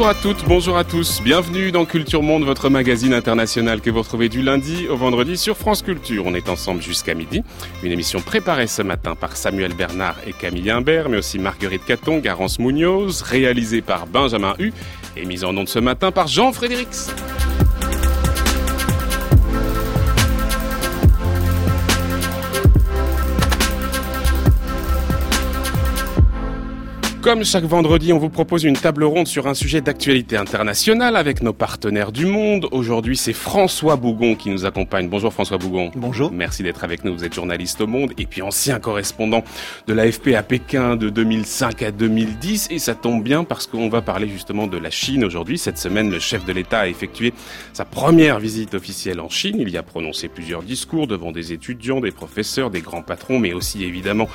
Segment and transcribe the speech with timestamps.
[0.00, 1.20] Bonjour à toutes, bonjour à tous.
[1.20, 5.58] Bienvenue dans Culture Monde, votre magazine international que vous retrouvez du lundi au vendredi sur
[5.58, 6.24] France Culture.
[6.24, 7.42] On est ensemble jusqu'à midi.
[7.82, 12.16] Une émission préparée ce matin par Samuel Bernard et Camille Imbert, mais aussi Marguerite Caton,
[12.16, 14.72] Garance Munoz, réalisée par Benjamin Hu
[15.18, 17.10] et mise en onde ce matin par Jean Frédérix.
[27.22, 31.42] Comme chaque vendredi, on vous propose une table ronde sur un sujet d'actualité internationale avec
[31.42, 32.66] nos partenaires du monde.
[32.72, 35.10] Aujourd'hui, c'est François Bougon qui nous accompagne.
[35.10, 35.90] Bonjour François Bougon.
[35.96, 36.32] Bonjour.
[36.32, 37.12] Merci d'être avec nous.
[37.12, 39.44] Vous êtes journaliste au Monde et puis ancien correspondant
[39.86, 42.68] de l'AFP à Pékin de 2005 à 2010.
[42.70, 45.58] Et ça tombe bien parce qu'on va parler justement de la Chine aujourd'hui.
[45.58, 47.34] Cette semaine, le chef de l'État a effectué
[47.74, 49.56] sa première visite officielle en Chine.
[49.58, 53.52] Il y a prononcé plusieurs discours devant des étudiants, des professeurs, des grands patrons, mais
[53.52, 54.28] aussi évidemment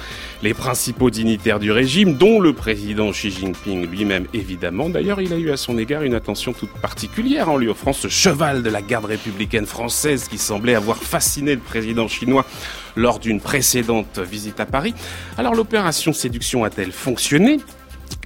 [0.44, 4.90] les principaux dignitaires du régime, dont le président président Xi Jinping lui-même, évidemment.
[4.90, 8.09] D'ailleurs, il a eu à son égard une attention toute particulière en lui offrant ce
[8.09, 12.46] cheval de la garde républicaine française qui semblait avoir fasciné le président chinois
[12.98, 14.94] lors d'une précédente visite à Paris.
[15.38, 17.62] Alors l'opération séduction a-t-elle fonctionné?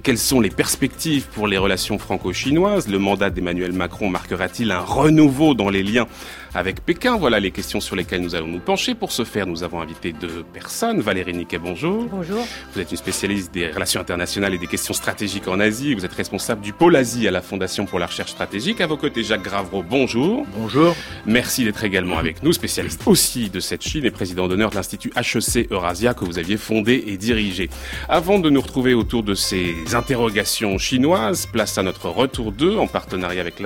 [0.02, 2.88] Quelles sont les perspectives pour les relations franco-chinoises?
[2.88, 6.08] Le mandat d'Emmanuel Macron marquera-t-il un renouveau dans les liens
[6.54, 8.94] avec Pékin Voilà les questions sur lesquelles nous allons nous pencher.
[8.94, 11.00] Pour ce faire, nous avons invité deux personnes.
[11.00, 12.04] Valérie Niquet, bonjour.
[12.10, 12.44] Bonjour.
[12.74, 15.94] Vous êtes une spécialiste des relations internationales et des questions stratégiques en Asie.
[15.94, 18.80] Vous êtes responsable du pôle Asie à la Fondation pour la recherche stratégique.
[18.80, 20.46] À vos côtés, Jacques Gravreau, bonjour.
[20.56, 20.94] Bonjour.
[21.26, 25.12] Merci d'être également avec nous, spécialiste aussi de cette Chine et président d'honneur de l'Institut
[25.16, 27.70] HEC Eurasia que vous aviez fondé et dirigé.
[28.08, 32.86] Avant de nous retrouver autour de ces interrogations chinoises, place à notre retour 2 en
[32.86, 33.56] partenariat avec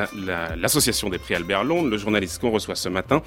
[0.61, 3.23] l'association des prix Albert Londres, le journaliste qu'on reçoit ce matin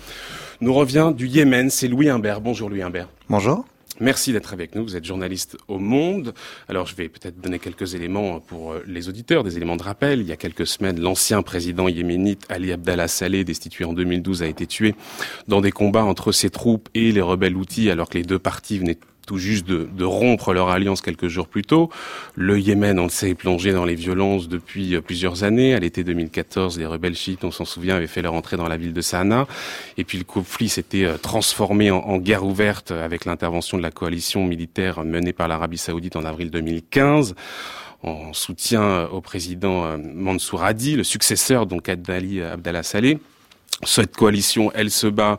[0.61, 1.69] nous revient du Yémen.
[1.69, 2.41] C'est Louis Imbert.
[2.41, 3.09] Bonjour Louis Imbert.
[3.29, 3.65] Bonjour.
[3.99, 4.83] Merci d'être avec nous.
[4.83, 6.33] Vous êtes journaliste au Monde.
[6.67, 10.21] Alors, je vais peut-être donner quelques éléments pour euh, les auditeurs, des éléments de rappel.
[10.21, 14.47] Il y a quelques semaines, l'ancien président yéménite Ali Abdallah Saleh, destitué en 2012, a
[14.47, 14.93] été tué
[15.47, 18.77] dans des combats entre ses troupes et les rebelles outils, alors que les deux parties
[18.77, 21.91] venaient tout juste de, rompre leur alliance quelques jours plus tôt.
[22.35, 25.75] Le Yémen, on le sait, plongé dans les violences depuis euh, plusieurs années.
[25.75, 28.77] À l'été 2014, les rebelles chiites, on s'en souvient, avaient fait leur entrée dans la
[28.77, 29.45] ville de Sanaa.
[29.97, 34.45] Et puis le conflit s'était euh, transformé en, guerre ouverte avec l'intervention de la coalition
[34.45, 37.35] militaire menée par l'Arabie saoudite en avril 2015
[38.03, 43.19] en soutien au président euh, Mansour Hadi, le successeur donc d'Ali Abdallah Saleh.
[43.83, 45.37] Cette coalition, elle se bat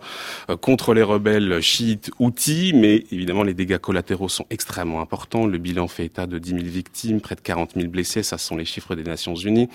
[0.48, 5.44] euh, contre les rebelles chiites outils, mais évidemment les dégâts collatéraux sont extrêmement importants.
[5.44, 8.56] Le bilan fait état de 10 000 victimes, près de 40 000 blessés, ça sont
[8.56, 9.68] les chiffres des Nations Unies,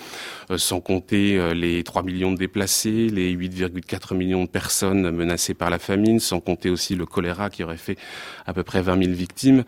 [0.50, 5.52] euh, sans compter euh, les 3 millions de déplacés, les 8,4 millions de personnes menacées
[5.52, 7.98] par la famine, sans compter aussi le choléra qui aurait fait
[8.46, 9.64] à peu près 20 000 victimes.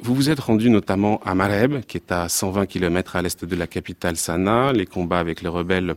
[0.00, 3.56] Vous vous êtes rendu notamment à Mareb, qui est à 120 km à l'est de
[3.56, 4.72] la capitale Sanaa.
[4.72, 5.94] Les combats avec les rebelles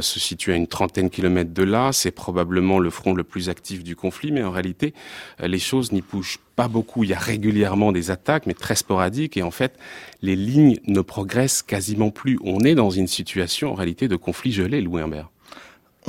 [0.00, 3.48] se situent à une trentaine de kilomètres de là c'est probablement le front le plus
[3.48, 4.94] actif du conflit, mais en réalité,
[5.40, 7.04] euh, les choses n'y bougent pas beaucoup.
[7.04, 9.78] Il y a régulièrement des attaques, mais très sporadiques, et en fait,
[10.22, 12.38] les lignes ne progressent quasiment plus.
[12.42, 15.30] On est dans une situation, en réalité, de conflit gelé, Louis Humbert.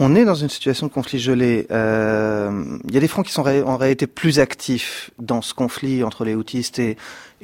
[0.02, 1.68] On est dans une situation de conflit gelé.
[1.72, 6.06] Euh, il y a des fronts qui sont en réalité plus actifs dans ce conflit
[6.06, 6.96] entre les houtistes et,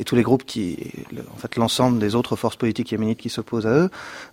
[0.06, 0.78] tous les groupes qui,
[1.34, 3.90] en fait, l'ensemble des autres forces politiques yéménites qui s'opposent à eux.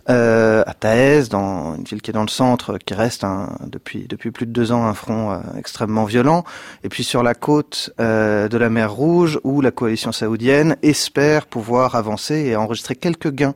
[0.09, 4.05] Euh, à Taez, dans une ville qui est dans le centre, qui reste un, depuis
[4.07, 6.45] depuis plus de deux ans un front euh, extrêmement violent.
[6.85, 11.45] Et puis sur la côte euh, de la mer Rouge, où la coalition saoudienne espère
[11.45, 13.55] pouvoir avancer et enregistrer quelques gains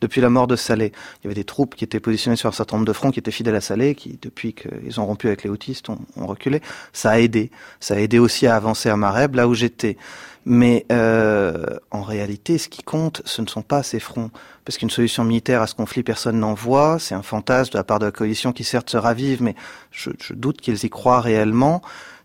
[0.00, 0.92] depuis la mort de Saleh.
[1.20, 3.18] Il y avait des troupes qui étaient positionnées sur un certain nombre de fronts, qui
[3.18, 6.60] étaient fidèles à Saleh, qui, depuis qu'ils ont rompu avec les houtistes, ont, reculé.
[6.92, 7.50] Ça a aidé.
[7.80, 9.96] Ça a aidé aussi à avancer à Mareb, là où j'étais.
[10.44, 14.30] Mais euh, en réalité, ce qui compte, ce ne sont pas ces fronts.
[14.64, 16.98] Parce qu'une solution militaire à ce conflit, personne n'en voit.
[16.98, 19.54] C'est un fantasme de la part de la coalition qui certes se ravive, mais
[19.90, 21.82] je doute qu'ils y croient réellement.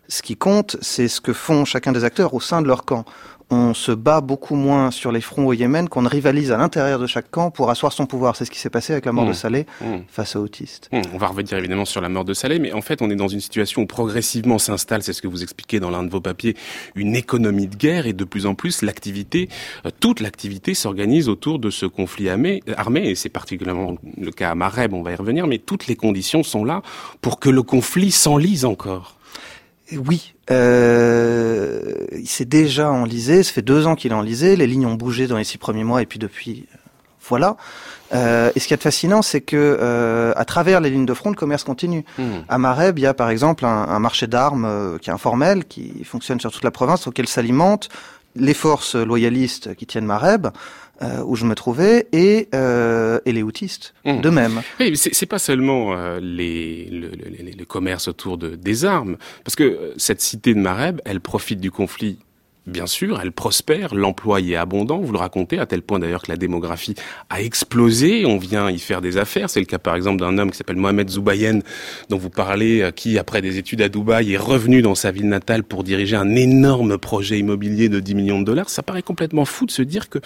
[0.08, 3.04] Ce qui compte, c'est ce que font chacun des acteurs au sein de leur camp
[3.50, 7.06] on se bat beaucoup moins sur les fronts au Yémen qu'on rivalise à l'intérieur de
[7.06, 8.36] chaque camp pour asseoir son pouvoir.
[8.36, 9.34] C'est ce qui s'est passé avec la mort de mmh.
[9.34, 9.96] Saleh mmh.
[10.08, 10.88] face aux autistes.
[10.92, 11.02] Mmh.
[11.12, 13.28] On va revenir évidemment sur la mort de Saleh, mais en fait, on est dans
[13.28, 16.56] une situation où progressivement s'installe, c'est ce que vous expliquez dans l'un de vos papiers,
[16.94, 19.48] une économie de guerre et de plus en plus l'activité,
[19.86, 24.50] euh, toute l'activité s'organise autour de ce conflit armé, armé et c'est particulièrement le cas
[24.50, 26.82] à Mareb, on va y revenir, mais toutes les conditions sont là
[27.20, 29.16] pour que le conflit s'enlise encore.
[29.92, 34.86] Oui, euh, il s'est déjà enlisé, ça fait deux ans qu'il est enlisé, les lignes
[34.86, 36.78] ont bougé dans les six premiers mois et puis depuis, euh,
[37.28, 37.56] voilà.
[38.14, 41.30] Euh, et ce qui est fascinant, c'est que euh, à travers les lignes de front,
[41.30, 42.04] le commerce continue.
[42.18, 42.22] Mmh.
[42.48, 45.64] À Mareb, il y a par exemple un, un marché d'armes euh, qui est informel,
[45.64, 47.88] qui fonctionne sur toute la province, auquel s'alimentent
[48.36, 50.48] les forces loyalistes qui tiennent Mareb,
[51.02, 54.20] euh, où je me trouvais, et, euh, et les houtistes, mmh.
[54.20, 54.62] de même.
[54.80, 59.56] Oui, c'est pas seulement euh, les, le, le, le, commerce autour de, des armes, parce
[59.56, 62.18] que cette cité de Mareb, elle profite du conflit
[62.66, 66.22] Bien sûr, elle prospère, l'emploi y est abondant, vous le racontez, à tel point d'ailleurs
[66.22, 66.94] que la démographie
[67.28, 69.50] a explosé, on vient y faire des affaires.
[69.50, 71.58] C'est le cas par exemple d'un homme qui s'appelle Mohamed Zoubayen,
[72.08, 75.28] dont vous parlez, euh, qui après des études à Dubaï est revenu dans sa ville
[75.28, 78.70] natale pour diriger un énorme projet immobilier de 10 millions de dollars.
[78.70, 80.22] Ça paraît complètement fou de se dire qu'il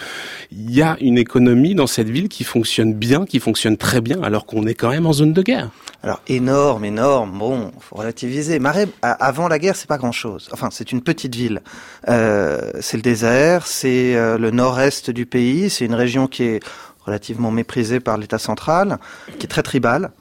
[0.71, 4.45] y a une économie dans cette ville qui fonctionne bien, qui fonctionne très bien, alors
[4.45, 5.71] qu'on est quand même en zone de guerre.
[6.03, 8.59] Alors énorme, énorme, bon, faut relativiser.
[8.59, 10.47] Mareb, avant la guerre, c'est pas grand-chose.
[10.53, 11.61] Enfin, c'est une petite ville.
[12.07, 16.43] Euh, euh, c'est le désert, c'est euh, le nord-est du pays, c'est une région qui
[16.43, 16.59] est
[17.05, 18.99] relativement méprisée par l'État central,
[19.37, 20.11] qui est très tribale.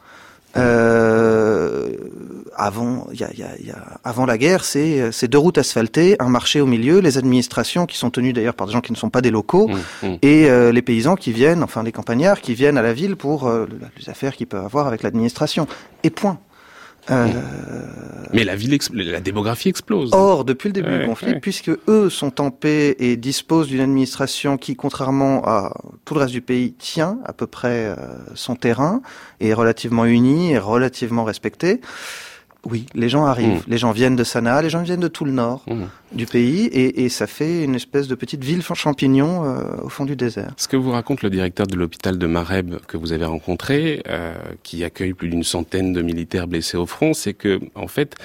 [0.57, 1.91] Euh,
[2.57, 6.29] avant, y a, y a, y a, avant la guerre, c'est deux routes asphaltées, un
[6.29, 9.11] marché au milieu, les administrations qui sont tenues d'ailleurs par des gens qui ne sont
[9.11, 10.15] pas des locaux, mmh, mmh.
[10.23, 13.47] et euh, les paysans qui viennent, enfin les campagnards qui viennent à la ville pour
[13.47, 13.67] euh,
[13.99, 15.69] les affaires qu'ils peuvent avoir avec l'administration.
[16.03, 16.39] Et point.
[17.11, 17.27] Euh,
[18.33, 20.11] Mais la ville, la démographie explose.
[20.13, 24.59] Or, depuis le début du conflit, puisque eux sont en paix et disposent d'une administration
[24.59, 25.73] qui, contrairement à
[26.05, 27.97] tout le reste du pays, tient à peu près euh,
[28.35, 29.01] son terrain,
[29.41, 31.81] est relativement unie et relativement respectée.
[32.65, 33.61] Oui, les gens arrivent.
[33.61, 33.69] Mmh.
[33.71, 36.17] Les gens viennent de Sanaa, les gens viennent de tout le nord mmh.
[36.17, 40.05] du pays, et, et, ça fait une espèce de petite ville champignon euh, au fond
[40.05, 40.53] du désert.
[40.57, 44.35] Ce que vous raconte le directeur de l'hôpital de Mareb que vous avez rencontré, euh,
[44.65, 48.17] qui accueille plus d'une centaine de militaires blessés au front, c'est que en fait,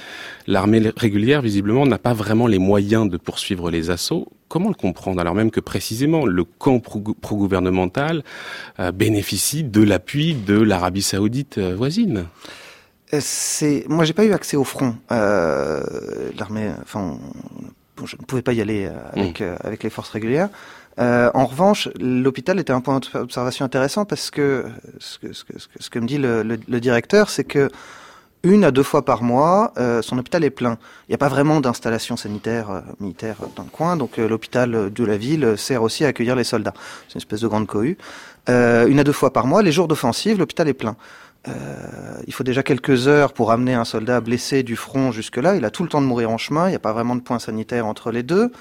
[0.48, 4.28] l'armée régulière visiblement n'a pas vraiment les moyens de poursuivre les assauts.
[4.48, 8.24] Comment le comprendre alors même que précisément le camp pro-gouvernemental
[8.80, 12.26] euh, bénéficie de l'appui de l'Arabie saoudite euh, voisine?
[13.20, 14.96] C'est moi j'ai pas eu accès au front.
[15.12, 15.82] Euh,
[16.38, 17.18] L'armée, enfin,
[17.98, 19.56] bon, je ne pouvais pas y aller euh, avec mmh.
[19.64, 20.50] avec les forces régulières.
[21.00, 24.66] Euh, en revanche, l'hôpital était un point d'observation intéressant parce que
[25.00, 27.70] ce que, ce que, ce que me dit le, le, le directeur, c'est que
[28.44, 30.78] une à deux fois par mois, euh, son hôpital est plein.
[31.08, 34.92] Il n'y a pas vraiment d'installation sanitaire euh, militaire dans le coin, donc euh, l'hôpital
[34.92, 36.74] de la ville sert aussi à accueillir les soldats.
[37.08, 37.98] C'est une espèce de grande cohue.
[38.50, 40.98] une à deux fois par mois, les jours d'offensive, l'hôpital est plein.
[41.48, 45.56] Euh, il faut déjà quelques heures pour amener un soldat blessé du front jusque-là.
[45.56, 46.68] Il a tout le temps de mourir en chemin.
[46.68, 48.52] Il n'y a pas vraiment de point sanitaire entre les deux.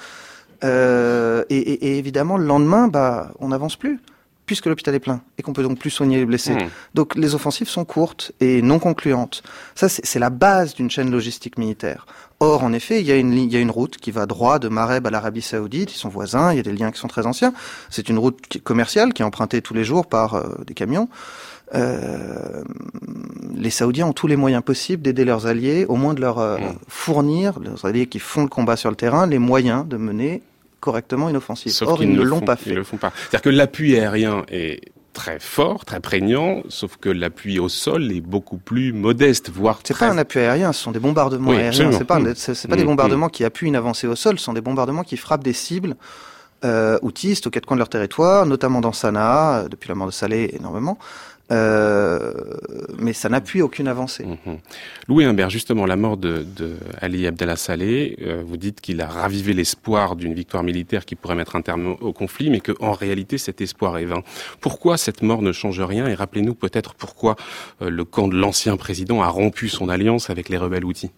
[0.65, 4.01] Euh, et, et, et, évidemment, le lendemain, bah, on n'avance plus
[4.47, 6.55] puisque l'hôpital est plein et qu'on peut donc plus soigner les blessés.
[6.55, 6.69] Mmh.
[6.95, 9.43] Donc les offensives sont courtes et non concluantes.
[9.75, 12.07] Ça, c'est la base d'une chaîne logistique militaire.
[12.41, 14.59] Or, en effet, il y, a une, il y a une route qui va droit
[14.59, 15.95] de Mareb à l'Arabie Saoudite.
[15.95, 17.55] Ils sont voisins, il y a des liens qui sont très anciens.
[17.89, 21.09] C'est une route commerciale qui est empruntée tous les jours par euh, des camions.
[21.75, 22.63] Euh,
[23.55, 26.59] les Saoudiens ont tous les moyens possibles d'aider leurs alliés, au moins de leur euh,
[26.59, 26.79] mmh.
[26.89, 30.43] fournir, leurs alliés qui font le combat sur le terrain, les moyens de mener
[30.81, 31.73] correctement une offensive.
[31.73, 32.71] Sauf Or, ils, ils ne l'ont pas fait.
[32.71, 33.13] Ils le font pas.
[33.17, 34.81] C'est-à-dire que l'appui aérien est
[35.13, 39.93] très fort, très prégnant, sauf que l'appui au sol est beaucoup plus modeste, voire c'est
[39.95, 40.09] très...
[40.09, 41.93] pas un appui aérien, ce sont des bombardements Oui, aériens.
[41.93, 42.35] C'est pas, Mm.
[42.35, 45.03] c'est pas Mm, des bombardements qui appuient une avancée au sol, ce sont des bombardements
[45.05, 45.97] qui frappent des cibles
[46.65, 50.07] euh, outistes aux quatre coins de leur territoire, notamment dans Sanaa, euh, depuis la mort
[50.07, 50.97] de Saleh énormément.
[51.51, 52.33] Euh,
[52.99, 54.25] mais ça n'appuie aucune avancée.
[54.25, 54.59] Mhm.
[55.09, 59.07] Louis Humbert, justement, la mort de, de Ali Abdallah Saleh, euh, vous dites qu'il a
[59.07, 63.39] ravivé l'espoir d'une victoire militaire qui pourrait mettre un terme au conflit, mais qu'en réalité
[63.39, 64.23] cet espoir est vain.
[64.61, 67.37] Pourquoi cette mort ne change rien Et rappelez-nous peut-être pourquoi
[67.83, 71.11] euh, le camp de l'ancien président a rompu son alliance avec les rebelles outils.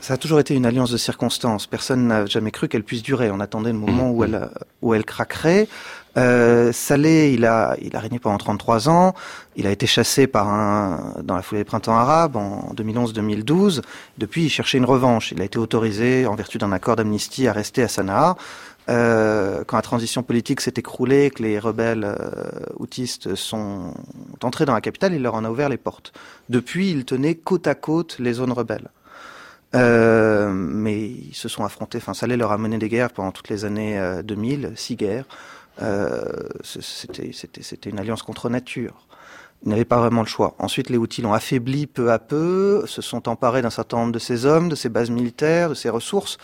[0.00, 1.68] Ça a toujours été une alliance de circonstances.
[1.68, 3.30] Personne n'a jamais cru qu'elle puisse durer.
[3.30, 4.16] On attendait le moment Mhm.
[4.16, 4.48] où elle
[4.80, 5.68] où elle craquerait.
[6.16, 9.14] Euh, Saleh, il a il a régné pendant 33 ans.
[9.56, 13.82] Il a été chassé par un dans la foulée des printemps arabes en 2011-2012.
[14.18, 15.32] Depuis, il cherchait une revanche.
[15.32, 18.36] Il a été autorisé en vertu d'un accord d'amnistie à rester à Sanaa.
[18.88, 23.94] Euh, quand la transition politique s'est écroulée, que les rebelles euh, sont
[24.42, 26.12] entrés dans la capitale, il leur en a ouvert les portes.
[26.48, 28.88] Depuis, il tenait côte à côte les zones rebelles.
[29.74, 31.98] Euh, mais ils se sont affrontés.
[31.98, 35.24] Enfin, Saleh leur a mené des guerres pendant toutes les années euh, 2000, six guerres.
[35.80, 37.30] Euh, c'était,
[37.90, 39.06] une alliance contre nature.
[39.64, 40.54] Ils n'avaient pas vraiment le choix.
[40.58, 44.18] Ensuite, les Houthis l'ont affaibli peu à peu, se sont emparés d'un certain nombre de
[44.18, 46.38] ses hommes, de ses bases militaires, de ses ressources.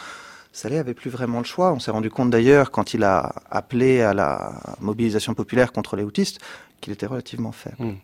[0.52, 1.73] Saleh avait plus vraiment le choix.
[1.73, 6.04] On s'est rendu compte d'ailleurs, quand il a appelé à la mobilisation populaire contre les
[6.04, 6.38] Houthis,
[6.80, 7.76] qu'il était relativement faible.
[7.78, 7.94] Mmh.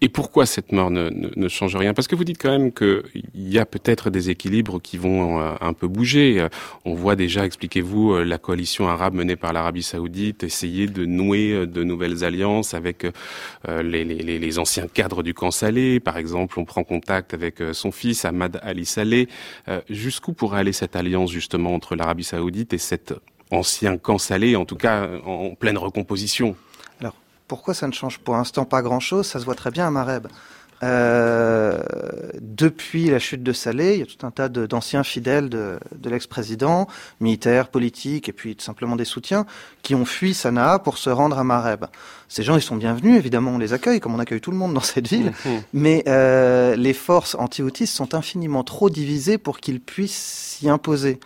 [0.00, 1.94] Et pourquoi cette mort ne, change rien?
[1.94, 3.02] Parce que vous dites quand même qu'il
[3.34, 6.46] y a peut-être des équilibres qui vont euh, un peu bouger.
[6.84, 11.52] On voit déjà, expliquez-vous, euh, la coalition arabe menée par l'Arabie saoudite essayer de nouer
[11.52, 13.06] euh, de nouvelles alliances avec
[13.68, 16.00] euh, les, anciens cadres du camp Saleh.
[16.00, 19.28] Par exemple, on prend contact avec son fils, Ahmad Ali Saleh.
[19.88, 23.14] Jusqu'où pourrait aller cette alliance justement entre l'Arabie saoudite et cette
[23.50, 26.56] ancien camp salé, en tout cas en pleine recomposition?
[27.50, 30.28] Pourquoi ça ne change pour l'instant pas grand-chose Ça se voit très bien à Mareb.
[30.84, 31.80] Euh,
[32.40, 36.10] depuis la chute de Salé, il y a tout un tas d'anciens fidèles de, de
[36.10, 36.86] l'ex-président,
[37.18, 39.46] militaires, politiques, et puis simplement des soutiens,
[39.82, 41.86] qui ont fui Sanaa pour se rendre à Mareb.
[42.28, 44.72] Ces gens, ils sont bienvenus, évidemment, on les accueille, comme on accueille tout le monde
[44.72, 45.48] dans cette ville, mmh.
[45.72, 51.18] mais euh, les forces anti-houtistes sont infiniment trop divisées pour qu'ils puissent s'y imposer.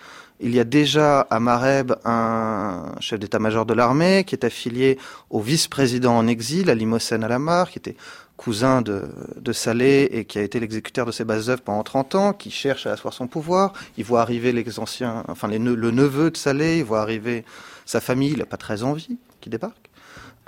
[0.44, 4.98] Il y a déjà à Mareb un chef d'état-major de l'armée qui est affilié
[5.30, 7.96] au vice-président en exil, à Limousin Alamar, qui était
[8.36, 9.08] cousin de,
[9.52, 12.86] Salé et qui a été l'exécuteur de ses bases œuvres pendant 30 ans, qui cherche
[12.86, 13.72] à asseoir son pouvoir.
[13.96, 17.46] Il voit arriver les anciens, enfin le neveu de Salé, il voit arriver
[17.86, 19.88] sa famille, il n'a pas très envie, qui débarque.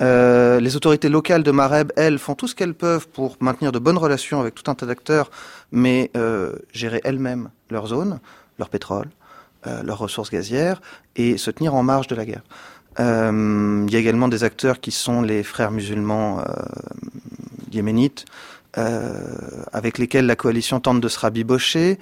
[0.03, 3.79] Euh, les autorités locales de Mareb, elles, font tout ce qu'elles peuvent pour maintenir de
[3.79, 5.31] bonnes relations avec tout un tas d'acteurs,
[5.73, 8.21] mais euh, gérer elles-mêmes leur zone,
[8.59, 9.09] leur pétrole,
[9.83, 10.81] leurs ressources gazières,
[11.17, 12.43] et se tenir en marge de la guerre.
[12.99, 16.45] Euh, il y a également des acteurs qui sont les frères musulmans euh,
[17.73, 18.25] yéménites,
[18.79, 19.13] euh,
[19.73, 21.99] avec lesquels la coalition tente de se rabibocher.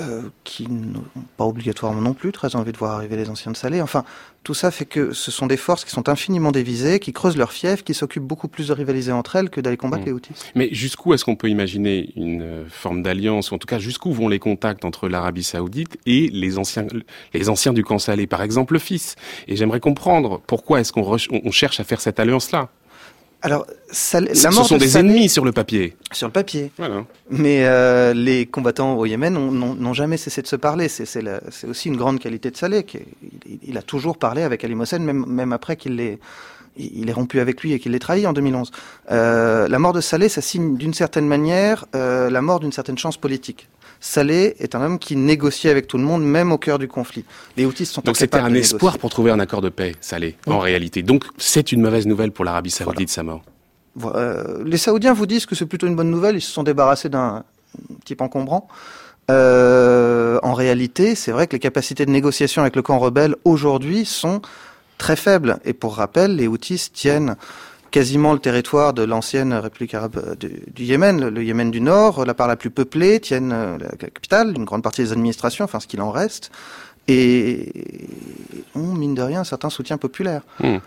[0.00, 1.04] Euh, qui n'ont
[1.38, 3.80] pas obligatoirement non plus très envie de voir arriver les anciens de Salé.
[3.80, 4.04] Enfin,
[4.42, 7.50] tout ça fait que ce sont des forces qui sont infiniment dévisées, qui creusent leur
[7.50, 10.06] fief, qui s'occupent beaucoup plus de rivaliser entre elles que d'aller combattre mmh.
[10.06, 10.34] les Houthis.
[10.54, 14.12] Mais jusqu'où est-ce qu'on peut imaginer une euh, forme d'alliance, ou en tout cas jusqu'où
[14.12, 16.86] vont les contacts entre l'Arabie Saoudite et les anciens,
[17.32, 19.16] les anciens du camp Salé, par exemple le fils?
[19.48, 22.68] Et j'aimerais comprendre pourquoi est-ce qu'on on cherche à faire cette alliance-là
[23.46, 25.94] alors, ça, la ce sont des ennemis sur le papier.
[26.10, 26.72] Sur le papier.
[26.78, 27.04] Voilà.
[27.30, 30.88] Mais euh, les combattants au Yémen n'ont jamais cessé de se parler.
[30.88, 31.06] C'est
[31.68, 32.84] aussi une grande qualité de Saleh.
[33.46, 36.18] Il, il, a toujours parlé avec Ali Mohsen, même, même après qu'il l'ait
[36.78, 38.70] il est rompu avec lui et qu'il l'ait trahi en 2011.
[39.10, 42.98] Euh, la mort de Saleh, ça signe d'une certaine manière euh, la mort d'une certaine
[42.98, 43.68] chance politique.
[44.00, 47.24] Saleh est un homme qui négocie avec tout le monde, même au cœur du conflit.
[47.56, 50.58] Les Houthis sont donc c'était un espoir pour trouver un accord de paix, Saleh, en
[50.58, 51.02] réalité.
[51.02, 53.42] Donc c'est une mauvaise nouvelle pour l'Arabie Saoudite sa mort.
[54.04, 56.36] Euh, les Saoudiens vous disent que c'est plutôt une bonne nouvelle.
[56.36, 57.44] Ils se sont débarrassés d'un
[58.04, 58.68] type encombrant.
[59.30, 64.04] Euh, en réalité, c'est vrai que les capacités de négociation avec le camp rebelle aujourd'hui
[64.04, 64.40] sont
[64.98, 65.58] très faibles.
[65.64, 67.36] Et pour rappel, les Houthis tiennent
[67.90, 72.34] quasiment le territoire de l'ancienne République arabe du, du, Yémen, le Yémen du Nord, la
[72.34, 75.86] part la plus peuplée, tiennent euh, la capitale, une grande partie des administrations, enfin ce
[75.86, 76.50] qu'il en reste
[77.08, 77.72] et
[78.74, 80.42] ont, mine de rien, un certain soutien populaire.
[80.62, 80.78] Hmm.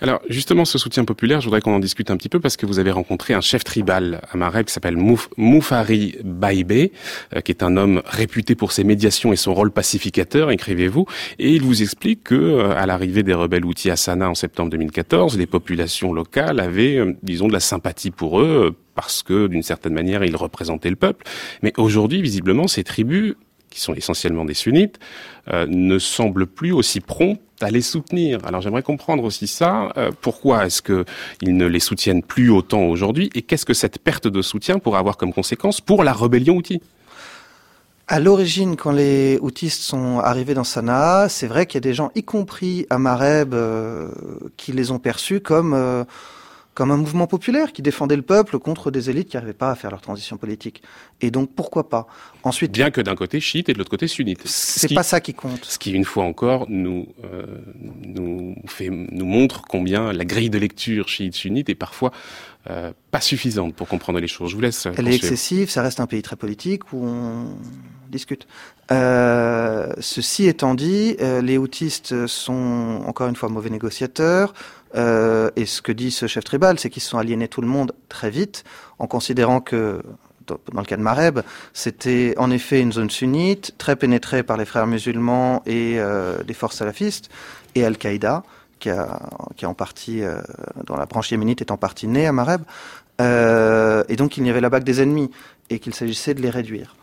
[0.00, 2.66] Alors, justement, ce soutien populaire, je voudrais qu'on en discute un petit peu parce que
[2.66, 6.90] vous avez rencontré un chef tribal à Mareb qui s'appelle Mouf, Moufari Baïbe,
[7.34, 11.06] euh, qui est un homme réputé pour ses médiations et son rôle pacificateur, écrivez-vous,
[11.38, 14.70] et il vous explique que, euh, à l'arrivée des rebelles outils à Sanaa en septembre
[14.70, 19.62] 2014, les populations locales avaient, euh, disons, de la sympathie pour eux parce que, d'une
[19.62, 21.24] certaine manière, ils représentaient le peuple.
[21.62, 23.34] Mais aujourd'hui, visiblement, ces tribus
[23.72, 24.98] qui sont essentiellement des sunnites,
[25.52, 28.38] euh, ne semblent plus aussi prompts à les soutenir.
[28.44, 29.92] Alors j'aimerais comprendre aussi ça.
[29.96, 34.28] Euh, pourquoi est-ce qu'ils ne les soutiennent plus autant aujourd'hui Et qu'est-ce que cette perte
[34.28, 36.80] de soutien pourrait avoir comme conséquence pour la rébellion Houthi?
[38.08, 41.94] À l'origine, quand les Houthis sont arrivés dans Sanaa, c'est vrai qu'il y a des
[41.94, 44.08] gens, y compris à Mareb, euh,
[44.56, 46.04] qui les ont perçus comme
[46.74, 49.74] comme un mouvement populaire qui défendait le peuple contre des élites qui n'arrivaient pas à
[49.74, 50.82] faire leur transition politique.
[51.20, 52.06] Et donc pourquoi pas
[52.42, 54.40] Ensuite, bien que d'un côté chiite et de l'autre côté sunnite.
[54.46, 55.64] C'est pas ça qui compte.
[55.64, 57.44] Ce qui une fois encore nous euh,
[58.04, 62.12] nous fait nous montre combien la grille de lecture chiite sunnite est parfois
[62.70, 64.50] euh, pas suffisante pour comprendre les choses.
[64.50, 64.86] Je vous laisse.
[64.96, 65.68] Elle est excessive.
[65.68, 67.56] Ça reste un pays très politique où on
[68.08, 68.46] discute.
[68.92, 74.54] Euh, ceci étant dit, euh, les houtistes sont encore une fois mauvais négociateurs.
[74.94, 77.68] Euh, et ce que dit ce chef tribal, c'est qu'ils se sont aliénés tout le
[77.68, 78.64] monde très vite,
[78.98, 80.02] en considérant que
[80.46, 81.40] dans le cas de Mareb,
[81.72, 86.54] c'était en effet une zone sunnite, très pénétrée par les frères musulmans et euh, des
[86.54, 87.30] forces salafistes,
[87.74, 88.42] et Al-Qaïda,
[88.78, 89.20] qui a,
[89.62, 90.40] en partie, euh,
[90.86, 92.62] dont la branche yéménite est en partie née à Mareb.
[93.20, 95.30] Euh, et donc il y avait là-bas que des ennemis,
[95.70, 96.96] et qu'il s'agissait de les réduire.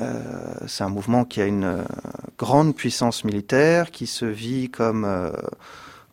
[0.00, 0.20] Euh,
[0.66, 1.84] c'est un mouvement qui a une
[2.38, 5.06] grande puissance militaire, qui se vit comme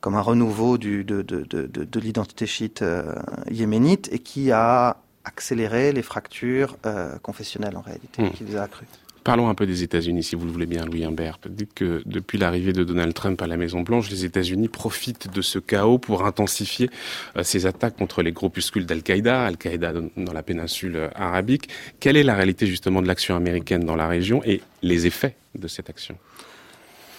[0.02, 3.16] comme un renouveau du, de, de, de, de l'identité chiite euh,
[3.50, 8.32] yéménite et qui a accéléré les fractures euh, confessionnelles en réalité, hmm.
[8.32, 8.88] qui les a accrues.
[9.24, 11.38] Parlons un peu des États-Unis, si vous le voulez bien, Louis Humbert.
[11.48, 15.60] Dites que depuis l'arrivée de Donald Trump à la Maison-Blanche, les États-Unis profitent de ce
[15.60, 16.90] chaos pour intensifier
[17.38, 21.70] euh, ces attaques contre les groupuscules d'Al-Qaïda, Al-Qaïda dans la péninsule arabique.
[22.00, 25.68] Quelle est la réalité justement de l'action américaine dans la région et les effets de
[25.68, 26.18] cette action?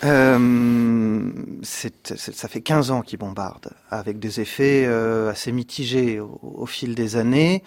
[0.05, 1.31] Euh,
[1.63, 7.17] ça fait 15 ans qu'ils bombardent, avec des effets euh, assez mitigés au, fil des
[7.17, 7.63] années.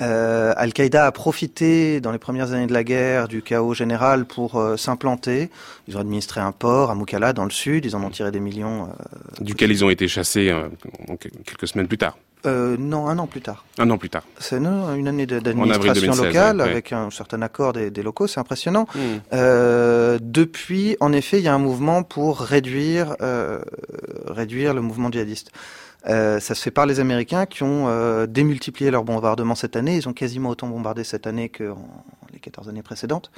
[0.00, 4.56] Euh, Al-Qaïda a profité dans les premières années de la guerre du chaos général pour
[4.56, 5.50] euh, s'implanter.
[5.86, 8.40] Ils ont administré un port à Moukala dans le sud, ils en ont tiré des
[8.40, 8.84] millions.
[8.84, 10.68] Euh, Duquel ils ont été chassés euh,
[11.44, 12.16] quelques semaines plus tard.
[12.44, 13.64] Euh, non, un an plus tard.
[13.78, 14.24] Un an plus tard.
[14.38, 16.64] C'est une année d'administration locale ouais.
[16.64, 18.86] avec un certain accord des, des locaux, c'est impressionnant.
[18.94, 19.00] Mmh.
[19.32, 23.60] Euh, depuis, en effet, il y a un mouvement pour réduire, euh,
[24.26, 25.52] réduire le mouvement djihadiste.
[26.08, 29.96] Euh, ça se fait par les Américains qui ont euh, démultiplié leurs bombardements cette année.
[29.96, 31.86] Ils ont quasiment autant bombardé cette année que en
[32.32, 33.30] les 14 années précédentes.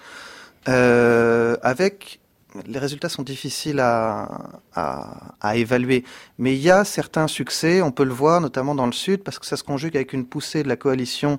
[0.68, 2.20] Euh, avec
[2.66, 6.04] les résultats sont difficiles à, à, évaluer,
[6.38, 7.82] mais il y a certains succès.
[7.82, 10.24] On peut le voir notamment dans le sud parce que ça se conjugue avec une
[10.24, 11.38] poussée de la coalition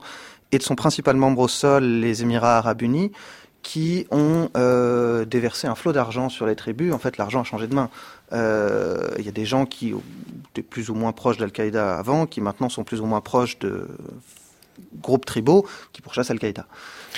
[0.52, 3.12] et de son principal membre au sol, les Émirats Arabes Unis,
[3.64, 6.94] qui ont euh, déversé un flot d'argent sur les tribus.
[6.94, 7.90] En fait, l'argent a changé de main.
[8.32, 9.94] Euh, il y a des gens qui
[10.50, 13.88] étaient plus ou moins proches d'Al-Qaïda avant, qui maintenant sont plus ou moins proches de
[15.02, 16.68] groupes tribaux qui pourchassent Al-Qaïda.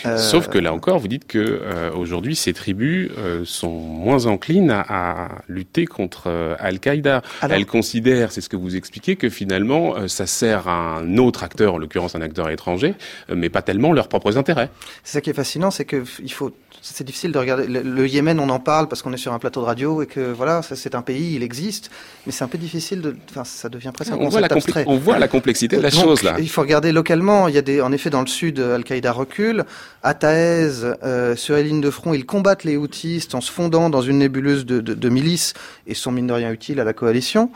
[0.05, 4.25] Euh, Sauf que là encore, vous dites que euh, aujourd'hui, ces tribus euh, sont moins
[4.25, 7.21] enclines à, à lutter contre euh, Al-Qaïda.
[7.49, 11.43] Elles considèrent, c'est ce que vous expliquez, que finalement, euh, ça sert à un autre
[11.43, 12.95] acteur, en l'occurrence un acteur étranger,
[13.33, 14.69] mais pas tellement leurs propres intérêts.
[15.03, 16.51] C'est ça qui est fascinant, c'est que il faut
[16.93, 17.67] c'est difficile de regarder.
[17.67, 20.05] Le, le, Yémen, on en parle parce qu'on est sur un plateau de radio et
[20.05, 21.89] que voilà, c'est un pays, il existe,
[22.25, 23.15] mais c'est un peu difficile de.
[23.29, 24.83] Enfin, ça devient presque un on concept voit abstrait.
[24.87, 26.35] On voit la complexité de la Donc, chose là.
[26.39, 27.47] Il faut regarder localement.
[27.47, 29.65] Il y a des, en effet, dans le sud, Al-Qaïda recule.
[30.03, 33.89] À Taez, euh, sur les lignes de front, ils combattent les Houthis en se fondant
[33.89, 35.53] dans une nébuleuse de, de, de milices
[35.85, 37.51] et sont mine de rien utiles à la coalition.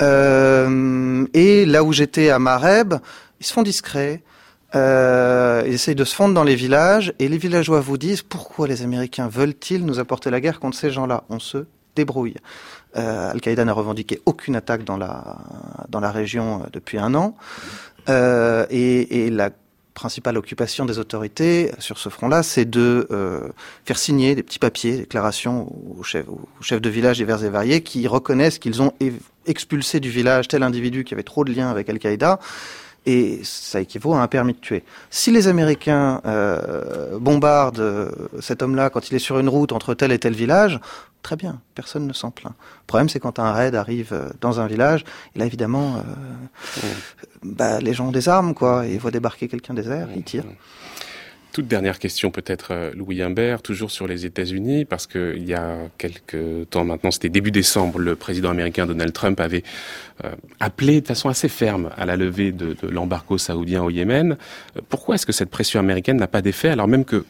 [0.00, 2.94] Euh, et là où j'étais à Mareb,
[3.40, 4.22] ils se font discrets.
[4.74, 8.66] Euh, ils essayent de se fondre dans les villages et les villageois vous disent pourquoi
[8.66, 11.24] les Américains veulent-ils nous apporter la guerre contre ces gens-là?
[11.28, 12.36] On se débrouille.
[12.96, 15.38] Euh, Al-Qaïda n'a revendiqué aucune attaque dans la
[15.88, 17.36] dans la région depuis un an.
[18.08, 19.50] Euh, et, et la
[19.94, 23.48] principale occupation des autorités sur ce front-là, c'est de euh,
[23.84, 27.82] faire signer des petits papiers, déclarations aux chefs, aux chefs de village divers et variés
[27.82, 28.92] qui reconnaissent qu'ils ont
[29.46, 32.40] expulsé du village tel individu qui avait trop de liens avec Al-Qaïda
[33.06, 34.84] et ça équivaut à un permis de tuer.
[35.10, 38.10] Si les Américains euh, bombardent euh,
[38.40, 40.78] cet homme-là quand il est sur une route entre tel et tel village,
[41.22, 42.54] très bien, personne ne s'en plaint.
[42.54, 47.54] Le problème, c'est quand un raid arrive dans un village, et là, évidemment, euh, mmh.
[47.54, 50.16] bah, les gens ont des armes, quoi, et ils voient débarquer quelqu'un des airs, mmh.
[50.16, 50.44] ils tirent.
[51.52, 56.70] Toute dernière question peut-être, Louis Imbert, toujours sur les États-Unis, parce qu'il y a quelques
[56.70, 59.62] temps maintenant, c'était début décembre, le président américain Donald Trump avait
[60.24, 64.38] euh, appelé de façon assez ferme à la levée de, l'embargo saoudien au Yémen.
[64.88, 67.26] Pourquoi est-ce que cette pression américaine n'a pas d'effet, alors même que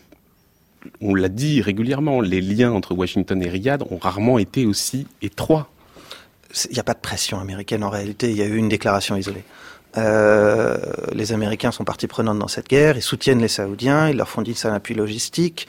[1.00, 5.68] on l'a dit régulièrement, les liens entre Washington et Riyad ont rarement été aussi étroits?
[6.70, 9.16] Il n'y a pas de pression américaine en réalité, il y a eu une déclaration
[9.16, 9.42] isolée.
[9.96, 10.76] Euh,
[11.12, 14.64] les Américains sont partie prenante dans cette guerre, ils soutiennent les Saoudiens, ils leur fournissent
[14.64, 15.68] un appui logistique.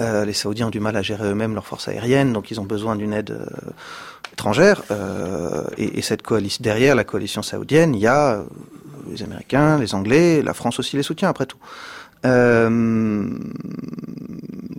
[0.00, 2.64] Euh, les Saoudiens ont du mal à gérer eux-mêmes leurs forces aériennes, donc ils ont
[2.64, 3.70] besoin d'une aide euh,
[4.32, 4.82] étrangère.
[4.90, 8.42] Euh, et, et, cette coalition derrière la coalition saoudienne, il y a
[9.10, 11.58] les Américains, les Anglais, la France aussi les soutient après tout.
[12.24, 13.28] Euh,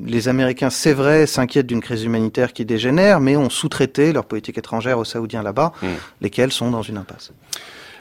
[0.05, 4.57] les Américains, c'est vrai, s'inquiètent d'une crise humanitaire qui dégénère, mais ont sous-traité leur politique
[4.57, 5.87] étrangère aux Saoudiens là-bas, mmh.
[6.21, 7.31] lesquels sont dans une impasse.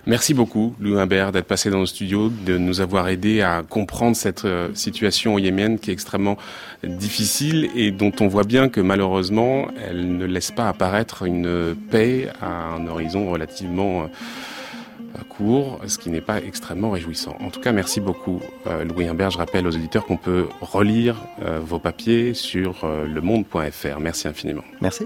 [0.07, 4.14] Merci beaucoup, Louis Humbert, d'être passé dans le studio, de nous avoir aidé à comprendre
[4.14, 6.37] cette euh, situation au Yémen qui est extrêmement
[6.83, 12.29] difficile et dont on voit bien que malheureusement, elle ne laisse pas apparaître une paix
[12.43, 17.37] à un horizon relativement euh, court, ce qui n'est pas extrêmement réjouissant.
[17.40, 19.31] En tout cas, merci beaucoup, euh, Louis Humbert.
[19.31, 21.17] Je rappelle aux auditeurs qu'on peut relire
[21.62, 24.01] vos papiers sur lemonde.fr.
[24.01, 24.64] Merci infiniment.
[24.83, 25.05] Merci.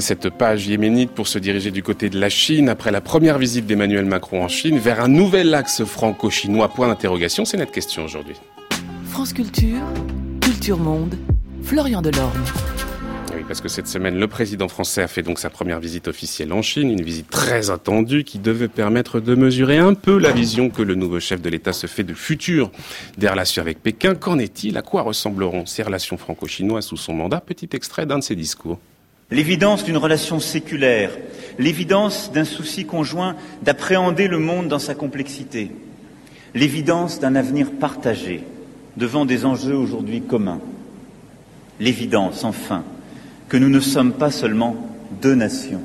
[0.00, 3.66] Cette page yéménite pour se diriger du côté de la Chine après la première visite
[3.66, 8.36] d'Emmanuel Macron en Chine vers un nouvel axe franco-chinois Point d'interrogation, c'est notre question aujourd'hui.
[9.06, 9.82] France Culture,
[10.40, 11.16] Culture Monde,
[11.62, 12.42] Florian Delorme.
[13.34, 16.52] Oui, parce que cette semaine, le président français a fait donc sa première visite officielle
[16.52, 20.70] en Chine, une visite très attendue qui devait permettre de mesurer un peu la vision
[20.70, 22.70] que le nouveau chef de l'État se fait de futur
[23.18, 24.14] des relations avec Pékin.
[24.14, 24.76] Qu'en est-il?
[24.76, 27.40] À quoi ressembleront ces relations franco-chinoises sous son mandat?
[27.40, 28.78] Petit extrait d'un de ses discours.
[29.30, 31.10] L'évidence d'une relation séculaire,
[31.58, 35.72] l'évidence d'un souci conjoint d'appréhender le monde dans sa complexité,
[36.54, 38.44] l'évidence d'un avenir partagé,
[38.96, 40.60] devant des enjeux aujourd'hui communs.
[41.80, 42.84] L'évidence, enfin,
[43.48, 44.76] que nous ne sommes pas seulement
[45.20, 45.82] deux nations,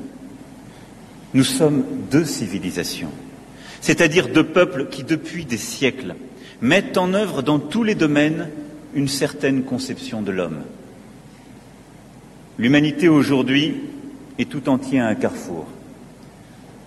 [1.34, 3.10] nous sommes deux civilisations,
[3.80, 6.14] c'est-à-dire deux peuples qui, depuis des siècles,
[6.60, 8.48] mettent en œuvre dans tous les domaines
[8.94, 10.62] une certaine conception de l'homme.
[12.62, 13.74] L'humanité aujourd'hui
[14.38, 15.66] est tout entier à un carrefour.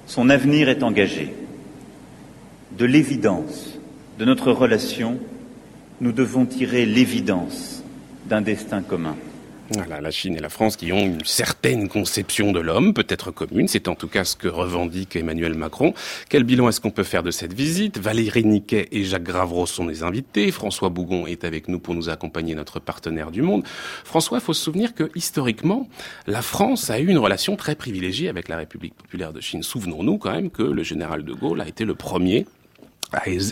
[0.07, 1.33] Son avenir est engagé.
[2.77, 3.77] De l'évidence
[4.17, 5.19] de notre relation,
[5.99, 7.83] nous devons tirer l'évidence
[8.25, 9.17] d'un destin commun.
[9.71, 13.67] Voilà, la Chine et la France qui ont une certaine conception de l'homme, peut-être commune,
[13.67, 15.95] c'est en tout cas ce que revendique Emmanuel Macron.
[16.29, 17.97] Quel bilan est-ce qu'on peut faire de cette visite?
[17.97, 20.51] Valérie Niquet et Jacques Gravreau sont les invités.
[20.51, 23.63] François Bougon est avec nous pour nous accompagner, notre partenaire du monde.
[24.03, 25.89] François, il faut se souvenir que historiquement,
[26.27, 29.63] la France a eu une relation très privilégiée avec la République populaire de Chine.
[29.63, 32.45] Souvenons-nous quand même que le général de Gaulle a été le premier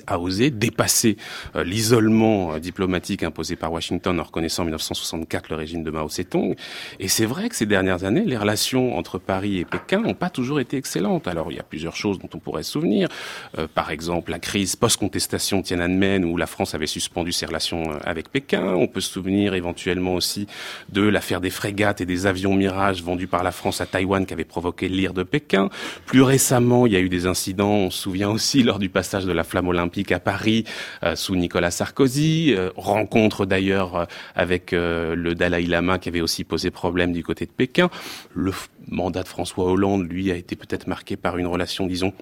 [0.08, 1.18] a, osé dépasser
[1.56, 6.10] euh, l'isolement euh, diplomatique imposé par Washington en reconnaissant en 1964 le régime de Mao
[6.10, 6.56] Zedong.
[7.00, 10.30] Et c'est vrai que ces dernières années, les relations entre Paris et Pékin n'ont pas
[10.30, 11.28] toujours été excellentes.
[11.28, 13.10] Alors il y a plusieurs choses dont on pourrait se souvenir.
[13.58, 18.30] Euh, par exemple, la crise post-contestation Tiananmen où la France avait suspendu ses relations avec
[18.30, 18.63] Pékin.
[18.63, 20.48] On peut se souvenir éventuellement aussi
[20.89, 24.34] de l'affaire des frégates et des avions Mirage vendus par la France à Taïwan qui
[24.34, 25.70] avait provoqué l'ire de Pékin.
[26.06, 29.26] Plus récemment, il y a eu des incidents, on se souvient aussi lors du passage
[29.26, 30.66] de la flamme olympique à Paris
[31.04, 36.44] euh, sous Nicolas Sarkozy, euh, rencontre d'ailleurs euh, avec le Dalai Lama qui avait aussi
[36.44, 37.90] posé problème du côté de Pékin.
[38.34, 38.52] Le
[38.88, 42.14] mandat de François Hollande, lui, a été peut-être marqué par une relation, disons,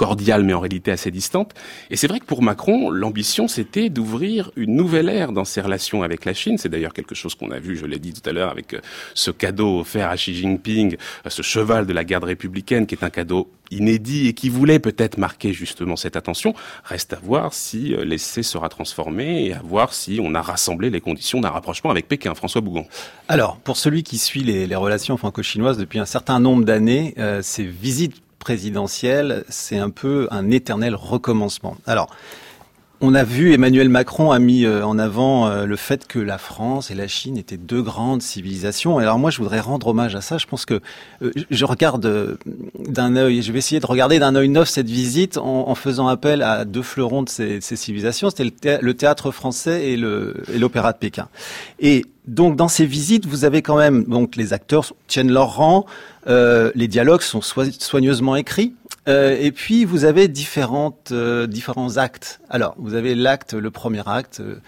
[0.00, 1.52] cordiale mais en réalité assez distante.
[1.90, 6.02] Et c'est vrai que pour Macron, l'ambition c'était d'ouvrir une nouvelle ère dans ses relations
[6.02, 6.56] avec la Chine.
[6.56, 8.80] C'est d'ailleurs quelque chose qu'on a vu, je l'ai dit tout à l'heure, avec euh,
[9.12, 13.04] ce cadeau offert à Xi Jinping, euh, ce cheval de la garde républicaine qui est
[13.04, 16.54] un cadeau inédit et qui voulait peut-être marquer justement cette attention.
[16.82, 20.88] Reste à voir si euh, l'essai sera transformé et à voir si on a rassemblé
[20.88, 22.34] les conditions d'un rapprochement avec Pékin.
[22.34, 22.86] François Bougon.
[23.28, 28.22] Alors, pour celui qui suit les, relations franco-chinoises depuis un certain nombre d'années, ces visites
[28.40, 31.76] présidentielle, c'est un peu un éternel recommencement.
[31.86, 32.08] Alors,
[33.02, 36.36] on a vu Emmanuel Macron a mis euh, en avant euh, le fait que la
[36.36, 38.98] France et la Chine étaient deux grandes civilisations.
[38.98, 40.36] Alors moi, je voudrais rendre hommage à ça.
[40.36, 40.80] Je pense que
[41.22, 42.38] euh, je regarde
[42.78, 46.42] d'un œil, je vais essayer de regarder d'un œil neuf cette visite en, faisant appel
[46.42, 48.28] à deux fleurons de ces, civilisations.
[48.28, 51.28] C'était le, théâtre français et l'opéra de Pékin.
[51.78, 55.86] Et donc dans ces visites, vous avez quand même donc les acteurs tiennent leur rang,
[56.26, 58.74] les dialogues sont soigneusement écrits.
[59.08, 62.40] Euh, et puis vous avez différentes, euh, différents actes.
[62.50, 64.60] Alors vous avez l'acte, le premier acte, euh,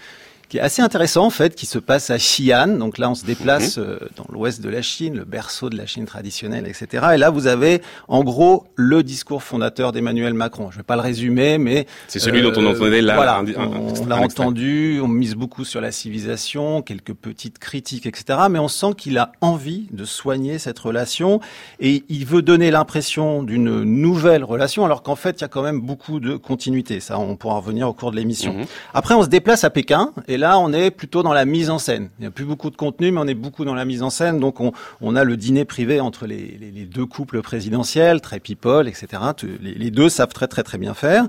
[0.49, 2.67] qui est assez intéressant en fait, qui se passe à Xi'an.
[2.77, 3.83] Donc là, on se déplace mhm.
[3.83, 7.05] euh, dans l'ouest de la Chine, le berceau de la Chine traditionnelle, etc.
[7.13, 10.71] Et là, vous avez en gros le discours fondateur d'Emmanuel Macron.
[10.71, 13.15] Je vais pas le résumer, mais c'est celui dont on entendait là.
[13.15, 14.99] Voilà, on, l'a entendu.
[15.01, 18.39] On mise beaucoup sur la civilisation, quelques petites critiques, etc.
[18.49, 21.39] Mais on sent qu'il a envie de soigner cette relation
[21.79, 25.63] et il veut donner l'impression d'une nouvelle relation, alors qu'en fait, il y a quand
[25.63, 26.99] même beaucoup de continuité.
[26.99, 28.53] Ça, on pourra revenir au cours de l'émission.
[28.53, 28.65] Mhm.
[28.93, 31.79] Après, on se déplace à Pékin et là, on est plutôt dans la mise en
[31.79, 32.09] scène.
[32.19, 34.09] Il n'y a plus beaucoup de contenu, mais on est beaucoup dans la mise en
[34.09, 34.39] scène.
[34.39, 39.21] Donc, on, a le dîner privé entre les, deux couples présidentiels, très people, etc.
[39.61, 41.25] Les, deux savent très très très bien faire.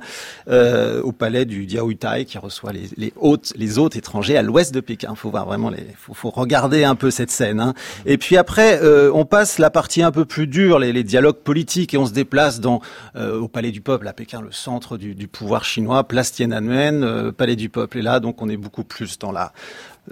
[0.49, 4.75] Euh, au palais du Diaoyutai, qui reçoit les, les hôtes, les hôtes étrangers à l'ouest
[4.75, 5.11] de Pékin.
[5.13, 7.61] Il faut voir vraiment les, faut, faut regarder un peu cette scène.
[7.61, 7.75] Hein.
[8.07, 11.93] Et puis après, euh, on passe la partie un peu plus dure, les, dialogues politiques,
[11.93, 12.81] et on se déplace dans
[13.17, 17.33] euh, au palais du peuple à Pékin, le centre du, du pouvoir chinois, place Tiananmen,
[17.33, 17.99] palais du peuple.
[17.99, 19.53] Et là, donc, on est beaucoup plus dans la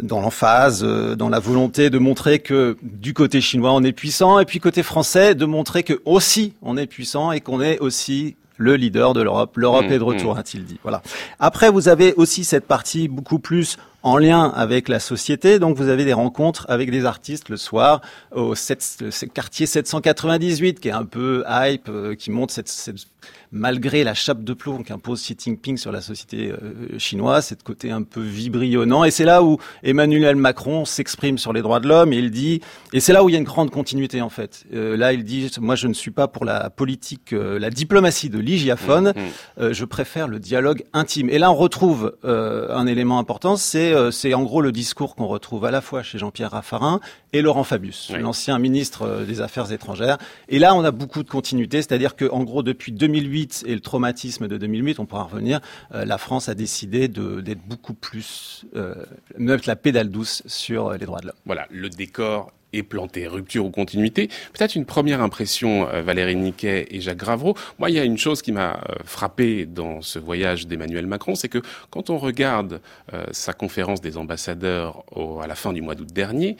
[0.02, 4.38] dans l'emphase, euh, dans la volonté de montrer que du côté chinois on est puissant
[4.38, 8.36] et puis côté français de montrer que aussi on est puissant et qu'on est aussi
[8.56, 9.56] le leader de l'Europe.
[9.56, 10.38] L'Europe mmh, est de retour, mmh.
[10.38, 10.78] a-t-il dit.
[10.82, 11.02] Voilà.
[11.40, 15.58] Après, vous avez aussi cette partie beaucoup plus en lien avec la société.
[15.58, 18.00] Donc, vous avez des rencontres avec des artistes le soir
[18.32, 23.06] au 7, quartier 798, qui est un peu hype, euh, qui montre cette, cette
[23.52, 27.90] malgré la chape de plomb qu'impose Xi Jinping sur la société euh, chinoise, c'est côté
[27.90, 29.04] un peu vibrionnant.
[29.04, 32.60] Et c'est là où Emmanuel Macron s'exprime sur les droits de l'homme et il dit,
[32.92, 34.64] et c'est là où il y a une grande continuité en fait.
[34.72, 38.30] Euh, là, il dit, moi je ne suis pas pour la politique, euh, la diplomatie
[38.30, 39.72] de l'hygiaphone, mmh, mmh.
[39.72, 41.28] je préfère le dialogue intime.
[41.28, 45.64] Et là, on retrouve un élément important, c'est c'est en gros le discours qu'on retrouve
[45.64, 47.00] à la fois chez Jean-Pierre Raffarin
[47.32, 50.18] et Laurent Fabius, l'ancien ministre des Affaires étrangères.
[50.48, 53.80] Et là, on a beaucoup de continuité, c'est-à-dire que en gros depuis 2008 et le
[53.80, 55.60] traumatisme de 2008, on pourra revenir,
[55.94, 58.94] euh, la France a décidé d'être beaucoup plus, euh,
[59.38, 61.36] mettre la pédale douce sur euh, les droits de l'homme.
[61.44, 63.26] Voilà, le décor et planté.
[63.26, 67.56] Rupture ou continuité Peut-être une première impression, euh, Valérie Niquet et Jacques Gravreau.
[67.78, 71.34] Moi, il y a une chose qui m'a euh, frappé dans ce voyage d'Emmanuel Macron,
[71.34, 72.80] c'est que quand on regarde
[73.12, 75.04] euh, sa conférence des ambassadeurs
[75.42, 76.56] à la fin du mois d'août dernier,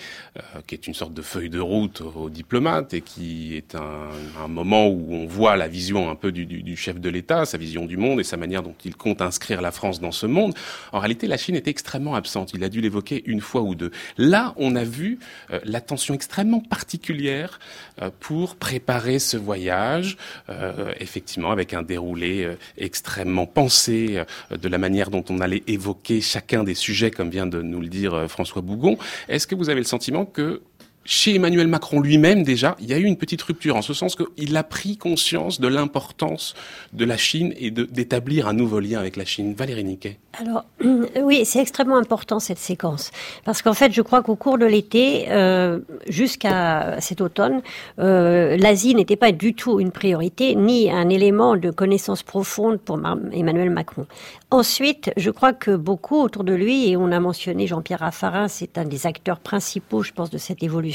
[0.66, 4.88] qui est une sorte de feuille de route aux diplomates et qui est un, moment
[4.88, 7.96] où on voit la vision un peu du, du chef de l'État, sa vision du
[7.96, 10.54] monde et sa manière dont il compte inscrire la France dans ce monde,
[10.92, 12.52] en réalité, la Chine est extrêmement absente.
[12.54, 13.90] Il a dû l'évoquer une fois ou deux.
[14.18, 15.18] Là, on a vu
[15.64, 17.60] l'attention extrêmement particulière
[18.00, 20.16] euh, pour préparer ce voyage,
[20.48, 26.20] euh, effectivement avec un déroulé euh, extrêmement pensé de la manière dont on allait évoquer
[26.20, 28.98] chacun des sujets, comme vient de nous le dire François Bougon.
[29.28, 30.62] Est-ce que vous avez le sentiment que
[31.04, 34.16] chez Emmanuel Macron lui-même déjà, il y a eu une petite rupture en ce sens
[34.16, 36.54] qu'il a pris conscience de l'importance
[36.92, 39.54] de la Chine et d'établir un nouveau lien avec la Chine.
[39.54, 40.18] Valérie Niquet.
[40.40, 40.64] Alors
[41.22, 43.10] oui, c'est extrêmement important cette séquence
[43.44, 47.62] parce qu'en fait, je crois qu'au cours de l'été, euh, jusqu'à cet automne,
[47.98, 52.98] euh, l'Asie n'était pas du tout une priorité ni un élément de connaissance profonde pour
[53.32, 54.06] Emmanuel Macron.
[54.52, 58.76] Ensuite, je crois que beaucoup autour de lui, et on a mentionné Jean-Pierre Raffarin, c'est
[58.76, 60.91] un des acteurs principaux, je pense, de cette évolution,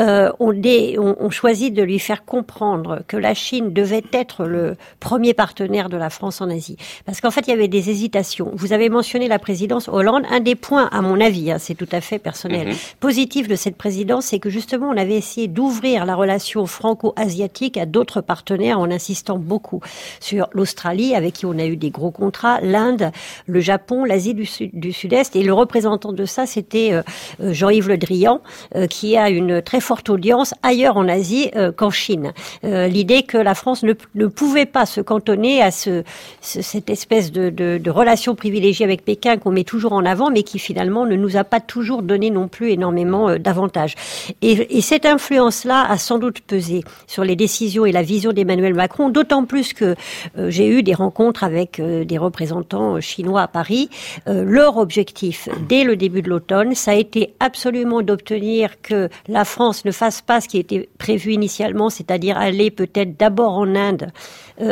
[0.00, 4.76] euh, on, on, on, choisit de lui faire comprendre que la Chine devait être le
[5.00, 6.76] premier partenaire de la France en Asie.
[7.04, 8.50] Parce qu'en fait, il y avait des hésitations.
[8.54, 10.24] Vous avez mentionné la présidence Hollande.
[10.30, 12.74] Un des points, à mon avis, hein, c'est tout à fait personnel, mhm.
[13.00, 17.86] positif de cette présidence, c'est que justement, on avait essayé d'ouvrir la relation franco-asiatique à
[17.86, 19.80] d'autres partenaires en insistant beaucoup
[20.20, 23.10] sur l'Australie, avec qui on a eu des gros contrats, l'Inde,
[23.46, 24.46] le Japon, l'Asie du,
[24.92, 25.36] Sud-Est.
[25.36, 27.02] Et le représentant de ça, c'était euh,
[27.40, 28.40] euh, Jean-Yves Le Drian,
[28.74, 32.32] euh, qui a une très forte audience ailleurs en Asie qu'en Chine.
[32.62, 36.02] L'idée que la France ne, ne, pouvait pas se cantonner à ce,
[36.40, 40.42] cette espèce de, de, de, relation privilégiée avec Pékin qu'on met toujours en avant, mais
[40.42, 43.94] qui finalement ne nous a pas toujours donné non plus énormément d'avantages.
[44.42, 48.74] Et, et cette influence-là a sans doute pesé sur les décisions et la vision d'Emmanuel
[48.74, 49.94] Macron, d'autant plus que
[50.36, 53.90] j'ai eu des rencontres avec des représentants chinois à Paris,
[54.28, 59.44] euh, leur objectif dès le début de l'automne, ça a été absolument d'obtenir que la
[59.44, 64.12] France ne fasse pas ce qui était prévu initialement, c'est-à-dire aller peut-être d'abord en Inde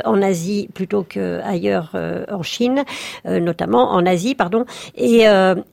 [0.05, 2.85] en Asie plutôt qu'ailleurs euh, en Chine,
[3.27, 4.65] euh, notamment en Asie, pardon.
[4.97, 5.25] Et,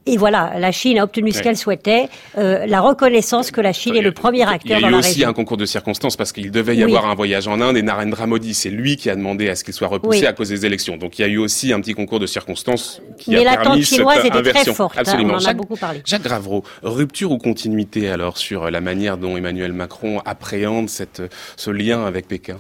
[0.06, 4.02] et voilà, la Chine a obtenu ce qu'elle souhaitait, la reconnaissance que la Chine est
[4.02, 4.90] le premier acteur dans la région.
[4.90, 7.16] Il y a eu aussi un concours de circonstances parce qu'il devait y avoir un
[7.16, 9.88] voyage en Inde et Narendra Modi, c'est lui qui a demandé à ce qu'il soit
[9.88, 10.98] repoussé à cause des élections.
[10.98, 13.84] Donc il y a eu aussi un petit concours de circonstances qui Mais a permis
[13.84, 15.34] cette chinoise était très forte, hein, Absolument.
[15.36, 16.02] on en a beaucoup parlé.
[16.06, 21.22] Jacques Gravreau, rupture ou continuité alors sur la manière dont Emmanuel Macron appréhende cette,
[21.58, 22.58] ce lien avec Pékin?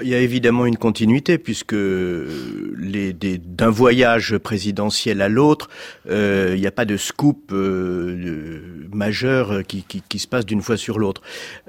[0.00, 5.68] Il y a évidemment une continuité puisque d'un voyage présidentiel à l'autre,
[6.08, 10.76] euh, il n'y a pas de scoop euh, majeur qui, qui, se passe d'une fois
[10.76, 11.22] sur l'autre.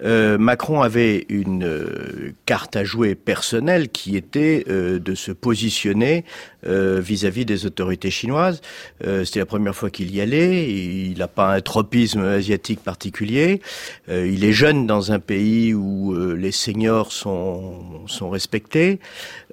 [0.03, 6.25] Euh, Macron avait une carte à jouer personnelle qui était de se positionner
[6.65, 8.61] vis-à-vis des autorités chinoises.
[9.01, 10.69] C'était la première fois qu'il y allait.
[10.69, 13.61] Il n'a pas un tropisme asiatique particulier.
[14.07, 18.99] il est jeune dans un pays où les seniors sont sont respectés.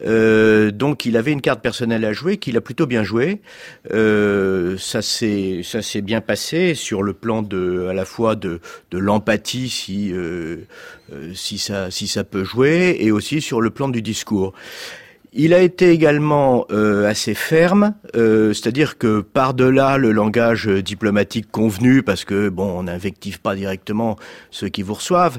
[0.03, 3.41] Euh, donc il avait une carte personnelle à jouer qu'il a plutôt bien joué.
[3.93, 8.61] Euh, ça s'est bien passé sur le plan de à la fois de
[8.93, 10.59] l'empathie si euh,
[11.35, 11.59] si
[11.91, 14.53] si ça peut jouer et aussi sur le plan du discours.
[15.33, 22.03] Il a été également euh, assez ferme, euh, c'est-à-dire que par-delà le langage diplomatique convenu,
[22.03, 24.17] parce que bon, on n'invective pas directement
[24.51, 25.39] ceux qui vous reçoivent,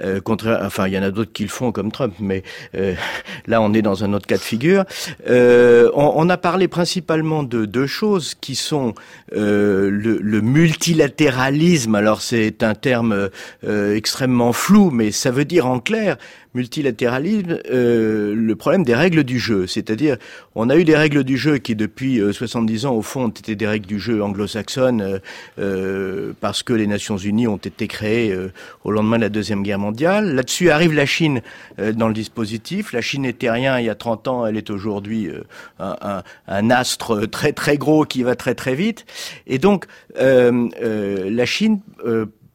[0.00, 0.20] euh,
[0.62, 2.44] enfin, il y en a d'autres qui le font comme Trump, mais
[2.76, 2.94] euh,
[3.48, 4.84] là, on est dans un autre cas de figure.
[5.26, 8.94] On, a parlé principalement de deux choses qui sont
[9.32, 11.94] le, le, multilatéralisme.
[11.96, 13.28] Alors, c'est un terme
[13.66, 16.16] extrêmement flou, mais ça veut dire en clair
[16.54, 19.66] multilatéralisme, euh, le problème des règles du jeu.
[19.66, 20.16] C'est-à-dire,
[20.54, 23.56] on a eu des règles du jeu qui, depuis 70 euh, ans, au fond, étaient
[23.56, 25.18] des règles du jeu anglo-saxonnes, euh,
[25.58, 28.36] euh parce que les Nations Unies ont été créées
[28.84, 30.34] au lendemain de la Deuxième Guerre mondiale.
[30.34, 31.40] Là-dessus arrive la Chine
[31.78, 32.92] dans le dispositif.
[32.92, 35.30] La Chine n'était rien il y a 30 ans, elle est aujourd'hui
[35.78, 39.06] un, un, un, astre très très gros qui va très très vite.
[39.46, 39.86] Et donc,
[40.16, 41.80] la Chine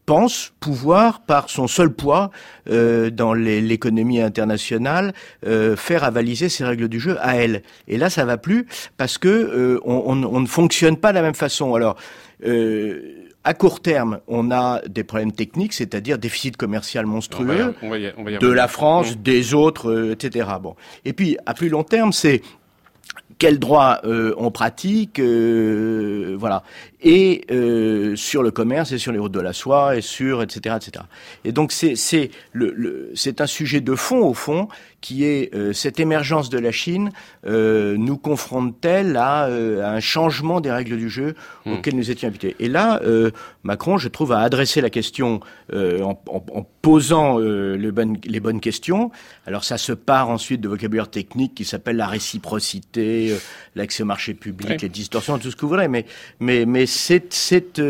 [0.10, 2.32] pense pouvoir, par son seul poids
[2.68, 5.14] euh, dans l'économie internationale,
[5.46, 7.62] euh, faire avaliser ces règles du jeu à elle.
[7.88, 8.66] Et là, ça va plus
[8.98, 11.76] parce que euh, on, on, on, ne fonctionne pas de la même façon.
[11.76, 11.96] Alors.
[12.44, 18.68] Euh, à court terme, on a des problèmes techniques, c'est-à-dire déficit commercial monstrueux de la
[18.68, 19.22] France, mmh.
[19.22, 20.50] des autres, euh, etc.
[20.62, 20.76] Bon.
[21.06, 22.42] Et puis, à plus long terme, c'est
[23.40, 26.64] quel droit euh, on pratique, euh, voilà.
[27.02, 30.76] Et euh, sur le commerce et sur les routes de la soie et sur etc
[30.76, 31.06] etc.
[31.46, 34.68] Et donc c'est c'est le, le c'est un sujet de fond au fond
[35.02, 37.12] qui est euh, cette émergence de la Chine
[37.46, 41.36] euh, nous confronte-t-elle à, euh, à, un changement des règles du jeu
[41.66, 41.74] hmm.
[41.74, 43.02] auquel nous étions invités Et là,
[43.64, 45.40] Macron, je trouve, a adressé la question
[45.74, 49.12] en, en, en, posant le bon, les bonnes questions.
[49.46, 53.36] Alors ça se part ensuite de vocabulaire technique qui s'appelle la réciprocité,
[53.76, 55.88] l'accès au marché public, les distorsions, tout ce que vous voulez.
[55.88, 56.06] Mais
[56.40, 57.82] mais mais c'est c'est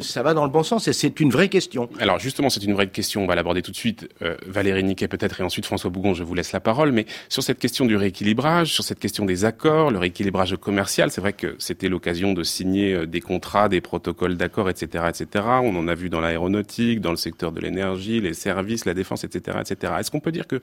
[0.00, 1.88] ça va dans le bon sens et c'est une vraie question.
[2.00, 3.24] Alors justement, c'est une vraie question.
[3.24, 4.08] On va l'aborder tout de suite.
[4.46, 6.14] Valérie Niquet peut-être et ensuite François Bougon.
[6.14, 9.44] Je vous laisse la parole, mais sur cette question du rééquilibrage, sur cette question des
[9.44, 13.80] accords, le rééquilibrage commercial, c'est vrai que c'était l'occasion de signer euh, des contrats, des
[13.80, 15.44] protocoles d'accords, etc., etc.
[15.62, 19.24] On en a vu dans l'aéronautique, dans le secteur de l'énergie, les services, la défense,
[19.24, 19.94] etc., etc.
[19.98, 20.60] Est-ce qu'on peut dire que,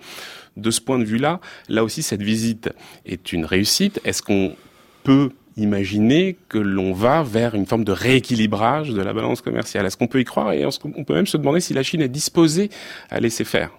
[0.58, 1.40] de ce point de vue-là,
[1.70, 2.70] là aussi, cette visite
[3.06, 4.00] est une réussite?
[4.04, 4.53] Est-ce qu'on
[5.04, 9.86] peut imaginer que l'on va vers une forme de rééquilibrage de la balance commerciale.
[9.86, 12.10] Est-ce qu'on peut y croire et on peut même se demander si la Chine est
[12.10, 12.70] disposée
[13.10, 13.72] à laisser faire?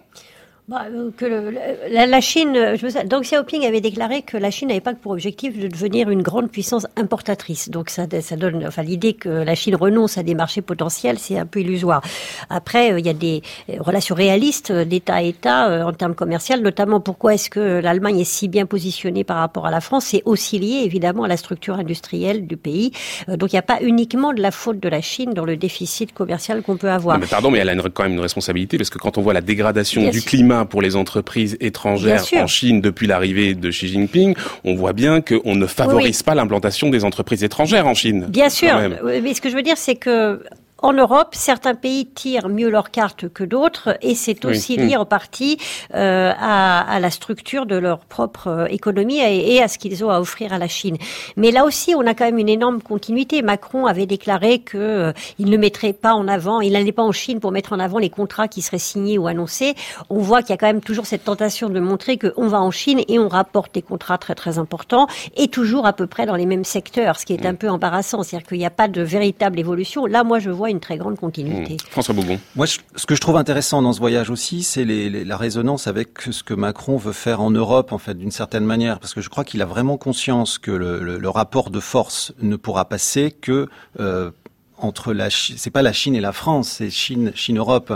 [0.66, 1.50] Bah, euh, que le,
[1.90, 5.58] la, la, Chine, je Deng Xiaoping avait déclaré que la Chine n'avait pas pour objectif
[5.58, 7.68] de devenir une grande puissance importatrice.
[7.68, 11.36] Donc ça, ça donne, enfin l'idée que la Chine renonce à des marchés potentiels, c'est
[11.36, 12.00] un peu illusoire.
[12.48, 16.56] Après, euh, il y a des euh, relations réalistes d'État à État en termes commerciaux,
[16.56, 20.06] notamment pourquoi est-ce que l'Allemagne est si bien positionnée par rapport à la France?
[20.06, 22.92] C'est aussi lié évidemment à la structure industrielle du pays.
[23.28, 26.14] donc il n'y a pas uniquement de la faute de la Chine dans le déficit
[26.14, 27.16] commercial qu'on peut avoir.
[27.16, 29.34] Non, mais pardon, mais elle a quand même une responsabilité parce que quand on voit
[29.34, 34.34] la dégradation du climat pour les entreprises étrangères en Chine depuis l'arrivée de Xi Jinping,
[34.64, 38.26] on voit bien qu'on ne favorise pas l'implantation des entreprises étrangères en Chine.
[38.28, 40.40] Bien sûr, mais ce que je veux dire, c'est que
[40.84, 45.06] en Europe, certains pays tirent mieux leurs cartes que d'autres, et c'est aussi lié en
[45.06, 45.56] partie
[45.94, 50.10] euh, à, à, la structure de leur propre euh, économie et, à ce qu'ils ont
[50.10, 50.98] à offrir à la Chine.
[51.38, 53.40] Mais là aussi, on a quand même une énorme continuité.
[53.40, 57.12] Macron avait déclaré que euh, il ne mettrait pas en avant, il n'allait pas en
[57.12, 59.74] Chine pour mettre en avant les contrats qui seraient signés ou annoncés.
[60.10, 62.70] On voit qu'il y a quand même toujours cette tentation de montrer qu'on va en
[62.70, 66.36] Chine et on rapporte des contrats très très importants et toujours à peu près dans
[66.36, 68.22] les mêmes secteurs, ce qui est un peu embarrassant.
[68.22, 70.04] C'est-à-dire qu'il n'y a pas de véritable évolution.
[70.04, 71.74] Là, moi, je vois une très grande continuité.
[71.74, 71.90] Mmh.
[71.90, 72.38] François Bougon.
[72.56, 76.20] Moi, ce que je trouve intéressant dans ce voyage aussi, c'est les, la résonance avec
[76.30, 79.28] ce que Macron veut faire en Europe, en fait, d'une certaine manière, parce que je
[79.28, 83.30] crois qu'il a vraiment conscience que le, le, le, rapport de force ne pourra passer
[83.30, 83.68] que
[84.00, 84.30] euh,
[84.78, 87.92] entre la c'est pas la Chine et la France, c'est Chine Chine Europe.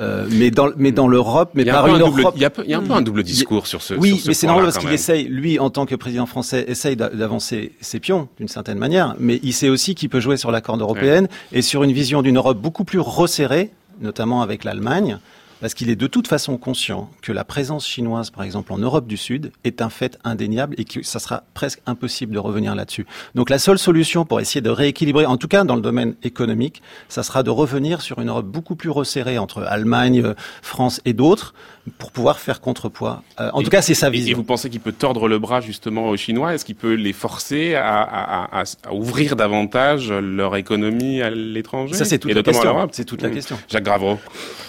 [0.00, 2.32] Euh, mais dans mais dans l'Europe, mais par une Europe.
[2.34, 3.94] Il y a, il y a un peu un double discours sur ce.
[3.94, 6.96] Oui, sur mais c'est normal parce qu'il essaye, lui, en tant que président français, essaye
[6.96, 10.62] d'avancer ses pions d'une certaine manière, mais il sait aussi qu'il peut jouer sur la
[10.62, 11.58] corde européenne ouais.
[11.58, 15.18] et sur une vision d'une Europe beaucoup plus resserrée, notamment avec l'Allemagne
[15.62, 19.06] parce qu'il est de toute façon conscient que la présence chinoise, par exemple en Europe
[19.06, 23.06] du Sud, est un fait indéniable et que ça sera presque impossible de revenir là-dessus.
[23.36, 26.82] Donc la seule solution pour essayer de rééquilibrer, en tout cas dans le domaine économique,
[27.08, 31.12] ça sera de revenir sur une Europe beaucoup plus resserrée entre Allemagne, euh, France et
[31.12, 31.54] d'autres,
[31.98, 33.22] pour pouvoir faire contrepoids.
[33.40, 34.32] Euh, en et, tout cas, c'est sa vision.
[34.32, 36.54] Et vous pensez qu'il peut tordre le bras justement aux Chinois?
[36.54, 41.94] Est-ce qu'il peut les forcer à, à, à, à, ouvrir davantage leur économie à l'étranger?
[41.94, 42.88] Ça, c'est toute, la question.
[42.92, 43.34] C'est toute la mmh.
[43.34, 43.58] question.
[43.68, 44.18] Jacques Gravreau.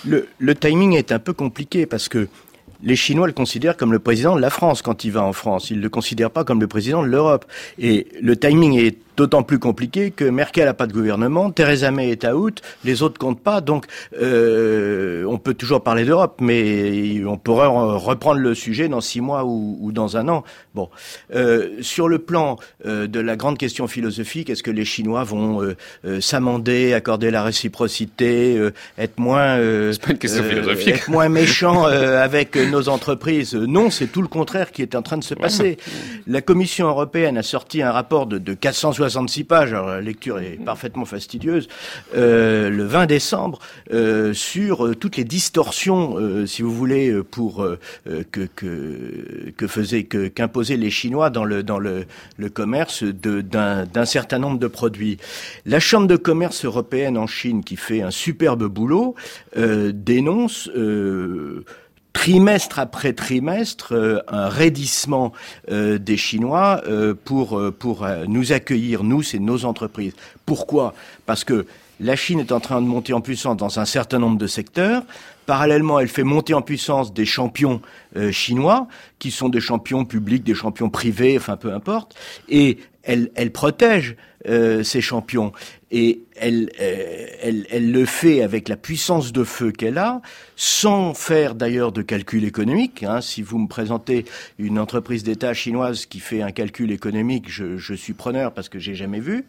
[0.05, 2.27] Le, le timing est un peu compliqué parce que
[2.81, 5.69] les Chinois le considèrent comme le président de la France quand il va en France.
[5.69, 7.45] Ils ne le considèrent pas comme le président de l'Europe.
[7.79, 12.09] Et le timing est d'autant plus compliqué que Merkel n'a pas de gouvernement, Theresa May
[12.09, 13.85] est out, les autres comptent pas, donc
[14.19, 19.43] euh, on peut toujours parler d'Europe, mais on pourrait reprendre le sujet dans six mois
[19.45, 20.43] ou, ou dans un an.
[20.73, 20.89] Bon,
[21.35, 25.61] euh, sur le plan euh, de la grande question philosophique, est-ce que les Chinois vont
[25.61, 30.87] euh, euh, s'amender, accorder la réciprocité, euh, être moins, pas une question philosophique.
[30.87, 33.53] être moins méchants avec nos entreprises?
[33.53, 35.77] Non, c'est tout le contraire qui est en train de se passer.
[36.27, 40.39] La Commission européenne a sorti un rapport de, de 460 66 pages, alors la lecture
[40.39, 41.67] est parfaitement fastidieuse,
[42.15, 43.59] euh, le 20 décembre,
[43.91, 47.67] euh, sur euh, toutes les distorsions, euh, si vous voulez, pour
[48.31, 52.05] que, que, que faisaient, que qu'imposaient les Chinois dans le dans le,
[52.37, 55.17] le commerce d'un certain nombre de produits.
[55.65, 59.15] La Chambre de commerce européenne en Chine, qui fait un superbe boulot,
[59.55, 60.69] dénonce
[62.13, 65.33] trimestre après trimestre euh, un raidissement
[65.69, 70.13] euh, des Chinois euh, pour pour nous accueillir nous c'est nos entreprises.
[70.45, 70.93] Pourquoi?
[71.25, 71.65] Parce que
[71.99, 75.03] la Chine est en train de monter en puissance dans un certain nombre de secteurs,
[75.45, 77.81] Parallèlement, elle fait monter en puissance des champions
[78.31, 78.87] chinois,
[79.19, 82.15] qui sont des champions publics, des champions privés, enfin peu importe,
[82.47, 84.15] et elle, elle protège
[84.47, 85.51] euh, ces champions.
[85.91, 90.21] Et elle, euh, elle, elle, le fait avec la puissance de feu qu'elle a,
[90.55, 93.03] sans faire d'ailleurs de calcul économique.
[93.03, 93.21] Hein.
[93.21, 94.25] Si vous me présentez
[94.57, 98.79] une entreprise d'État chinoise qui fait un calcul économique, je, je suis preneur parce que
[98.79, 99.45] j'ai jamais vu.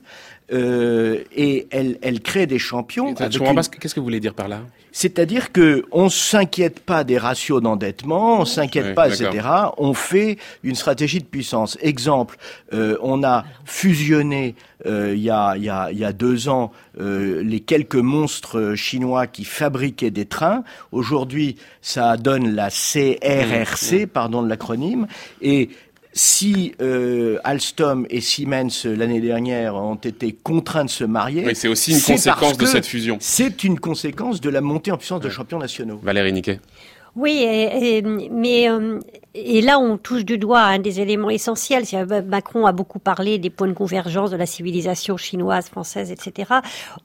[0.53, 3.15] Euh, et elle, elle crée des champions.
[3.15, 4.61] Qu'est-ce que vous voulez dire par là
[4.93, 9.49] C'est-à-dire que on s'inquiète pas des ratios d'endettement, on s'inquiète pas, etc.
[9.79, 11.79] On fait une stratégie de puissance.
[11.81, 12.37] Exemple,
[12.75, 14.55] euh, on a fusionné
[14.87, 16.71] euh, il, y a, y a, y a deux ans
[17.01, 20.63] euh, les quelques monstres chinois qui fabriquaient des trains.
[20.93, 24.07] Aujourd'hui, ça donne la CRRC, mmh, mmh.
[24.09, 25.07] pardon de l'acronyme,
[25.41, 25.71] et
[26.15, 31.69] si euh, Alstom et Siemens l'année dernière ont été contraints de se marier, oui, c'est
[31.69, 33.19] aussi une conséquence de cette fusion.
[33.21, 35.99] C'est une conséquence de la montée en puissance de champions nationaux.
[36.03, 36.61] Valérie Niquet.
[37.17, 37.47] Oui,
[38.33, 38.99] mais euh,
[39.37, 41.85] et là on touche du doigt un des éléments essentiels.
[42.27, 46.55] Macron a beaucoup parlé des points de convergence de la civilisation chinoise, française, etc.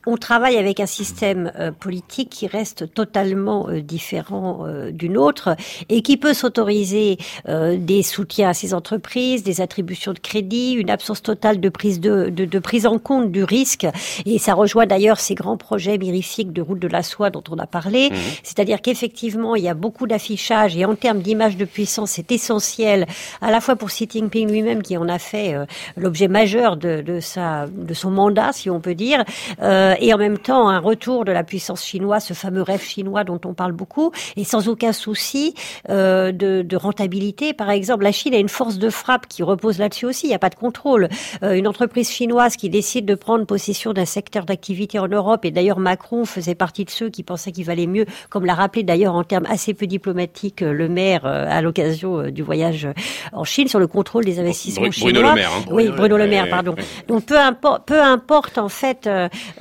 [0.08, 5.56] On travaille avec un système euh, politique qui reste totalement euh, différent du nôtre
[5.90, 11.22] et qui peut s'autoriser des soutiens à ces entreprises, des attributions de crédit, une absence
[11.22, 13.88] totale de prise de, de, de prise en compte du risque.
[14.26, 17.58] Et ça rejoint d'ailleurs ces grands projets mirifiques de route de la soie dont on
[17.58, 18.10] a parlé.
[18.10, 18.16] Mmh.
[18.44, 23.06] C'est-à-dire qu'effectivement il y a beaucoup d'affichage et en termes d'image de puissance, c'est essentiel
[23.42, 25.66] à la fois pour Xi Jinping lui-même qui en a fait euh,
[25.98, 29.24] l'objet majeur de, de, sa, de son mandat, si on peut dire,
[29.62, 33.24] euh, et en même temps un retour de la puissance chinoise, ce fameux rêve chinois
[33.24, 35.54] dont on parle beaucoup, et sans aucun souci
[35.90, 37.54] euh, de, rentabilité.
[37.54, 40.28] Par exemple, la Chine a une force de frappe qui repose là-dessus aussi.
[40.28, 41.10] Il n'y a pas de contrôle.
[41.42, 45.80] Une entreprise chinoise qui décide de prendre possession d'un secteur d'activité en Europe, et d'ailleurs
[45.80, 49.26] Macron faisait partie de ceux qui pensaient qu'il valait mieux, comme l'a rappelé d'ailleurs en
[49.26, 52.88] termes assez peu diplomatique euh, le maire euh, à l'occasion euh, du voyage
[53.34, 55.12] en Chine sur le contrôle des investissements chinois.
[55.12, 55.52] Bruno Le Maire.
[55.52, 55.66] Hein.
[55.70, 56.76] Oui, Bruno Le Maire, pardon.
[57.08, 59.10] Donc peu importe, peu importe en fait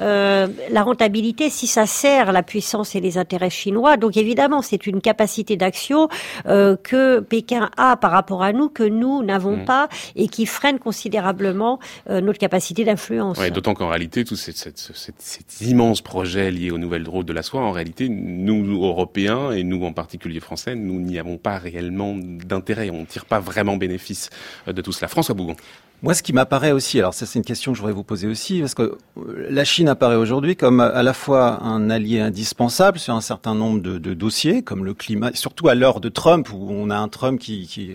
[0.01, 3.97] euh, la rentabilité si ça sert la puissance et les intérêts chinois.
[3.97, 6.09] Donc évidemment, c'est une capacité d'action
[6.47, 9.65] euh, que Pékin a par rapport à nous que nous n'avons mmh.
[9.65, 11.79] pas et qui freine considérablement
[12.11, 13.39] euh, notre capacité d'influence.
[13.39, 17.27] Ouais, D'autant qu'en réalité, tous ces, ces, ces, ces, immenses projets liés aux nouvelles routes
[17.27, 21.39] de la soie, en réalité, nous Européens et nous en particulier français, nous n'y avons
[21.39, 22.91] pas réellement d'intérêt.
[22.91, 24.31] On ne tire pas vraiment bénéfice
[24.67, 25.09] euh, de tout cela.
[25.09, 25.57] François Bougon.
[26.01, 28.29] Moi, ce qui m'apparaît aussi, alors ça c'est une question que je voudrais vous poser
[28.29, 28.83] aussi, parce que
[29.17, 33.57] euh, la Chine apparaît aujourd'hui comme à la fois un allié indispensable sur un certain
[33.57, 37.09] nombre de, dossiers, comme le climat, surtout à l'heure de Trump, où on a un
[37.09, 37.95] Trump qui, qui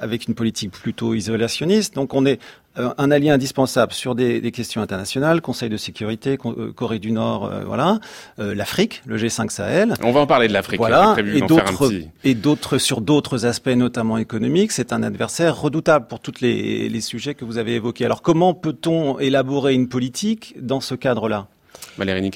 [0.00, 1.96] avec une politique plutôt isolationniste.
[1.96, 6.38] Donc on est euh, un allié indispensable sur des, des, questions internationales, Conseil de sécurité,
[6.44, 7.98] euh, Corée du Nord, euh, voilà,
[8.38, 9.94] euh, l'Afrique, le G5 Sahel.
[10.02, 10.78] On va en parler de l'Afrique.
[10.78, 11.92] Voilà, et d'autres
[12.24, 14.72] et d'autres sur d'autres aspects, notamment économiques.
[14.72, 18.04] C'est un adversaire redoutable pour tous les, les sujets que vous avez évoqués.
[18.04, 21.48] Alors comment peut-on élaborer une politique dans ce cadre-là?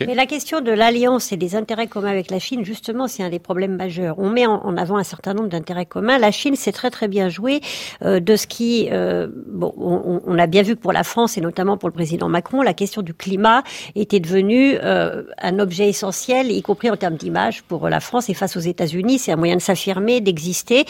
[0.06, 3.30] Mais la question de l'alliance et des intérêts communs avec la Chine, justement, c'est un
[3.30, 4.18] des problèmes majeurs.
[4.18, 6.18] On met en, avant un certain nombre d'intérêts communs.
[6.18, 7.60] La Chine s'est très très bien joué
[8.02, 11.40] euh, de ce qui, euh, bon, on, a bien vu que pour la France et
[11.40, 13.62] notamment pour le président Macron, la question du climat
[13.94, 18.34] était devenue euh, un objet essentiel, y compris en termes d'image pour la France et
[18.34, 19.18] face aux États-Unis.
[19.18, 20.84] C'est un moyen de s'affirmer, d'exister.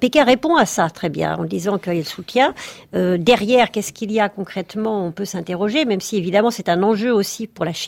[0.00, 2.54] Pékin répond à ça très bien en disant qu'il soutient.
[2.92, 5.06] Derrière, qu'est-ce qu'il y a concrètement?
[5.06, 7.79] On peut s'interroger, même si évidemment c'est un enjeu aussi pour la Chine.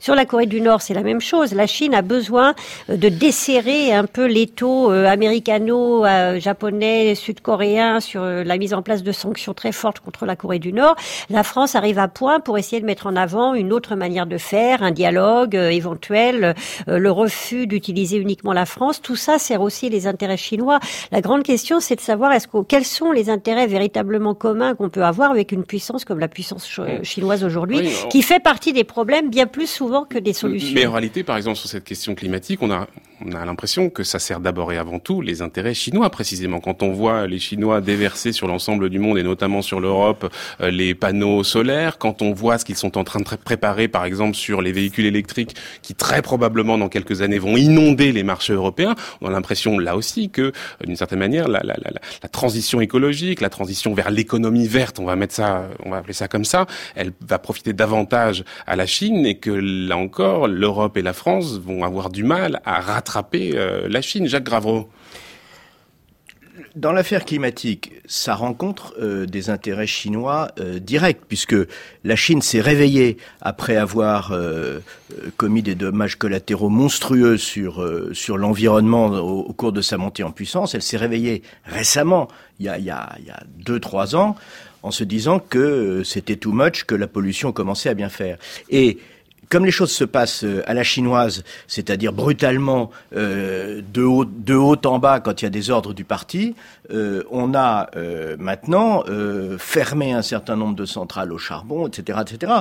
[0.00, 1.52] Sur la Corée du Nord, c'est la même chose.
[1.52, 2.54] La Chine a besoin
[2.88, 9.02] euh, de desserrer un peu l'étau euh, américano-japonais, euh, sud-coréen sur la mise en place
[9.02, 10.96] de sanctions très fortes contre la Corée du Nord.
[11.30, 14.38] La France arrive à point pour essayer de mettre en avant une autre manière de
[14.38, 16.54] faire, un dialogue éventuel,
[16.86, 19.02] le refus d'utiliser uniquement la France.
[19.02, 20.80] Tout ça sert aussi les intérêts chinois.
[21.12, 24.88] La grande question, c'est de savoir est-ce que, quels sont les intérêts véritablement communs qu'on
[24.88, 26.68] peut avoir avec une puissance comme la puissance
[27.02, 30.74] chinoise aujourd'hui, oui, qui fait partie des problèmes bien plus souvent que des solutions.
[30.74, 32.88] Mais en réalité, par exemple, sur cette question climatique, on a,
[33.26, 36.60] on a l'impression que ça sert d'abord et avant tout les intérêts chinois, précisément.
[36.60, 40.70] Quand on voit les Chinois déverser sur l'ensemble du monde et notamment sur l'Europe euh,
[40.70, 44.36] les panneaux solaires, quand on voit ce qu'ils sont en train de préparer, par exemple,
[44.36, 48.94] sur les véhicules électriques qui très probablement dans quelques années vont inonder les marchés européens,
[49.20, 50.52] on a l'impression là aussi que, euh,
[50.84, 51.90] d'une certaine manière, la, la, la,
[52.22, 56.14] la, transition écologique, la transition vers l'économie verte, on va mettre ça, on va appeler
[56.14, 60.96] ça comme ça, elle va profiter davantage à la Chine et que là encore, l'Europe
[60.96, 64.26] et la France vont avoir du mal à rattraper euh, la Chine.
[64.26, 64.88] Jacques Gravreau.
[66.76, 71.56] dans l'affaire climatique, ça rencontre euh, des intérêts chinois euh, directs, puisque
[72.04, 74.32] la Chine s'est réveillée après avoir
[75.36, 80.74] commis des dommages collatéraux monstrueux sur, sur l'environnement au, cours de sa montée en puissance.
[80.74, 84.36] Elle s'est réveillée récemment, il y a, il y a, y a deux, trois ans,
[84.82, 88.36] en se disant que c'était too much, que la pollution commençait à bien faire.
[88.68, 88.98] Et
[89.50, 94.54] comme les choses se passent euh, à la chinoise, c'est-à-dire brutalement euh, de, haut, de
[94.54, 96.54] haut en bas quand il y a des ordres du parti,
[96.92, 97.88] euh, on a
[98.38, 99.04] maintenant
[99.58, 102.52] fermé un certain nombre de centrales au charbon, etc., etc.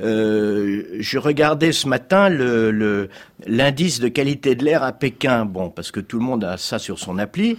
[0.00, 2.28] je regardais ce matin
[3.46, 6.78] l'indice de qualité de l'air à Pékin, bon, parce que tout le monde a ça
[6.78, 7.56] sur son appli.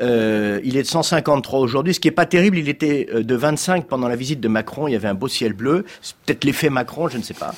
[0.00, 2.58] Euh, il est de 153 aujourd'hui, ce qui est pas terrible.
[2.58, 4.88] Il était euh, de 25 pendant la visite de Macron.
[4.88, 5.84] Il y avait un beau ciel bleu.
[6.02, 7.54] C'est peut-être l'effet Macron, je ne sais pas.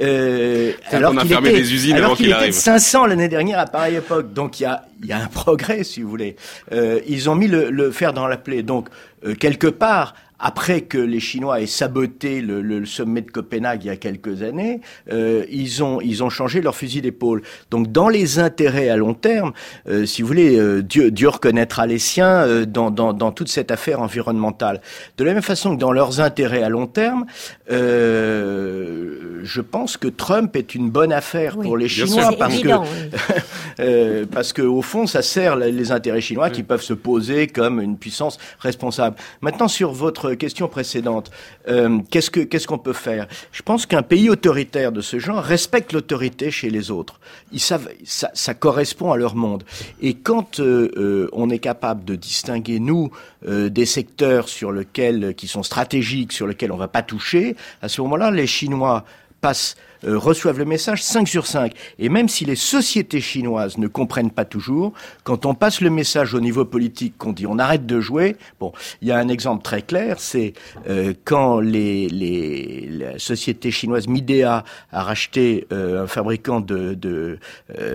[0.00, 3.96] Euh, alors qu'il était, des usines alors qu'il était de 500 l'année dernière à pareille
[3.96, 4.32] époque.
[4.32, 6.36] Donc il y a, y a un progrès, si vous voulez.
[6.72, 8.62] Euh, ils ont mis le, le fer dans la plaie.
[8.62, 8.88] Donc
[9.24, 13.88] euh, quelque part, après que les Chinois aient saboté le, le, sommet de Copenhague il
[13.88, 14.80] y a quelques années,
[15.10, 17.42] euh, ils ont ils ont changé leur fusil d'épaule.
[17.70, 19.52] Donc dans les intérêts à long terme,
[19.88, 23.48] euh, si vous voulez, euh, Dieu, Dieu reconnaîtra les siens euh, dans, dans, dans toute
[23.48, 24.80] cette affaire environnementale.
[25.16, 27.26] De la même façon que dans leurs intérêts à long terme,
[27.68, 34.62] je pense que Trump est une bonne affaire pour les Chinois parce que parce que
[34.62, 39.16] au fond ça sert les intérêts chinois qui peuvent se poser comme une puissance responsable.
[39.40, 41.30] Maintenant sur votre question précédente,
[41.68, 43.26] euh, qu'est-ce que qu'est-ce qu'on peut faire?
[43.52, 47.20] Je pense qu'un pays autoritaire de ce genre respecte l'autorité chez les autres.
[47.52, 49.64] Ils savent, ça, correspond à leur monde.
[50.00, 53.10] Et quand euh, euh, on est capable de distinguer nous
[53.46, 58.00] des secteurs sur lesquels qui sont stratégiques, sur lesquels on va pas toucher, à ce
[58.00, 59.04] moment-là, les Chinois
[59.40, 61.72] passent euh, reçoivent le message 5 sur 5.
[61.98, 64.92] Et même si les sociétés chinoises ne comprennent pas toujours,
[65.24, 68.72] quand on passe le message au niveau politique, qu'on dit on arrête de jouer, bon,
[69.02, 70.52] il y a un exemple très clair, c'est
[70.88, 77.38] euh, quand les, les, la société chinoise Midea a racheté euh, un fabricant de,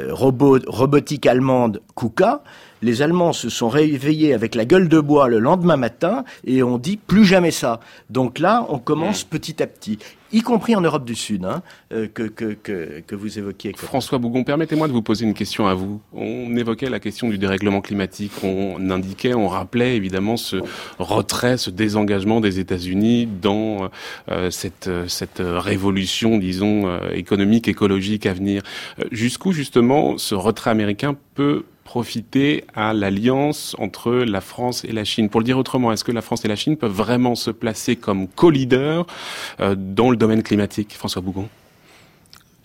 [0.09, 2.43] robotique allemande KUKA,
[2.83, 6.77] les Allemands se sont réveillés avec la gueule de bois le lendemain matin et on
[6.77, 7.79] dit plus jamais ça.
[8.09, 9.97] Donc là, on commence petit à petit
[10.33, 11.61] y compris en Europe du Sud, hein,
[11.93, 13.73] euh, que, que, que, que, vous évoquiez.
[13.77, 16.01] François Bougon, permettez-moi de vous poser une question à vous.
[16.11, 20.57] On évoquait la question du dérèglement climatique, on indiquait, on rappelait évidemment ce
[20.97, 23.89] retrait, ce désengagement des États-Unis dans
[24.29, 28.63] euh, cette, cette révolution, disons, euh, économique, écologique à venir.
[29.11, 35.29] Jusqu'où justement ce retrait américain peut profiter à l'alliance entre la France et la Chine.
[35.29, 37.95] Pour le dire autrement, est-ce que la France et la Chine peuvent vraiment se placer
[37.95, 39.05] comme co-leaders
[39.59, 41.49] euh, dans le domaine climatique, François Bougon?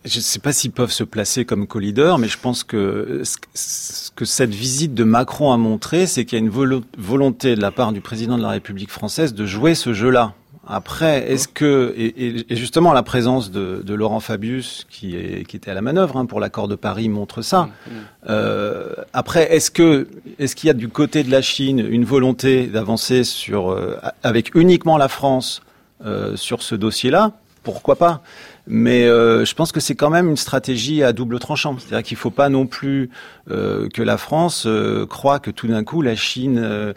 [0.05, 4.11] Je ne sais pas s'ils peuvent se placer comme co-leader, mais je pense que ce
[4.11, 7.73] que cette visite de Macron a montré, c'est qu'il y a une volonté de la
[7.73, 10.35] part du président de la République française de jouer ce jeu-là.
[10.71, 15.57] Après, est-ce que et, et, justement la présence de, de Laurent Fabius, qui, est, qui
[15.57, 17.63] était à la manœuvre hein, pour l'accord de Paris, montre ça.
[17.63, 17.95] Mmh, mmh.
[18.29, 20.09] Euh, après, est-ce que
[20.39, 24.55] est-ce qu'il y a du côté de la Chine une volonté d'avancer sur euh, avec
[24.55, 25.63] uniquement la France
[26.05, 27.33] euh, sur ce dossier-là?
[27.63, 28.23] Pourquoi pas?
[28.71, 31.77] Mais euh, je pense que c'est quand même une stratégie à double tranchant.
[31.79, 33.09] C'est-à-dire qu'il ne faut pas non plus
[33.51, 36.93] euh, que la France euh, croit que tout d'un coup la Chine, euh,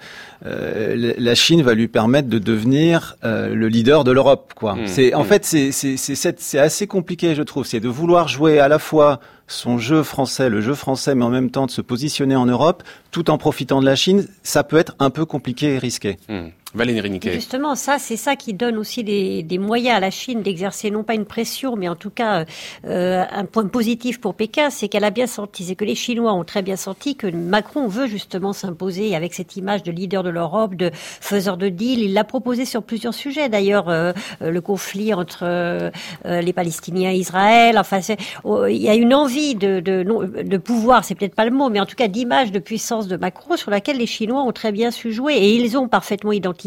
[0.45, 4.53] euh, la Chine va lui permettre de devenir le leader de l'Europe.
[4.53, 4.76] Quoi.
[4.76, 4.88] Mmh.
[4.88, 5.26] c'est en mmh.
[5.26, 7.65] fait c'est c'est c'est assez compliqué, je trouve.
[7.65, 11.30] C'est de vouloir jouer à la fois son jeu français, le jeu français, mais en
[11.30, 14.78] même temps de se positionner en Europe, tout en profitant de la Chine, ça peut
[14.78, 16.17] être un peu compliqué et risqué.
[16.28, 16.47] Mmh.
[16.74, 21.03] Valérie Justement, ça, c'est ça qui donne aussi des, moyens à la Chine d'exercer non
[21.03, 22.45] pas une pression, mais en tout cas
[22.86, 26.32] euh, un point positif pour Pékin, c'est qu'elle a bien senti, c'est que les Chinois
[26.32, 30.30] ont très bien senti que Macron veut justement s'imposer avec cette image de leader de
[30.30, 31.99] l'Europe, de faiseur de deal.
[31.99, 35.91] Il l'a proposé sur plusieurs sujets, d'ailleurs, euh, le conflit entre euh,
[36.24, 37.78] les Palestiniens et Israël.
[37.78, 37.99] Enfin,
[38.45, 41.82] oh, il y a une envie de, de pouvoir, c'est peut-être pas le mot, mais
[41.82, 44.89] en tout cas d'image, de puissance de Macron sur laquelle les Chinois ont très bien
[44.89, 46.61] su jouer et ils ont parfaitement identifié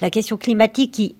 [0.00, 1.16] la question climatique qui,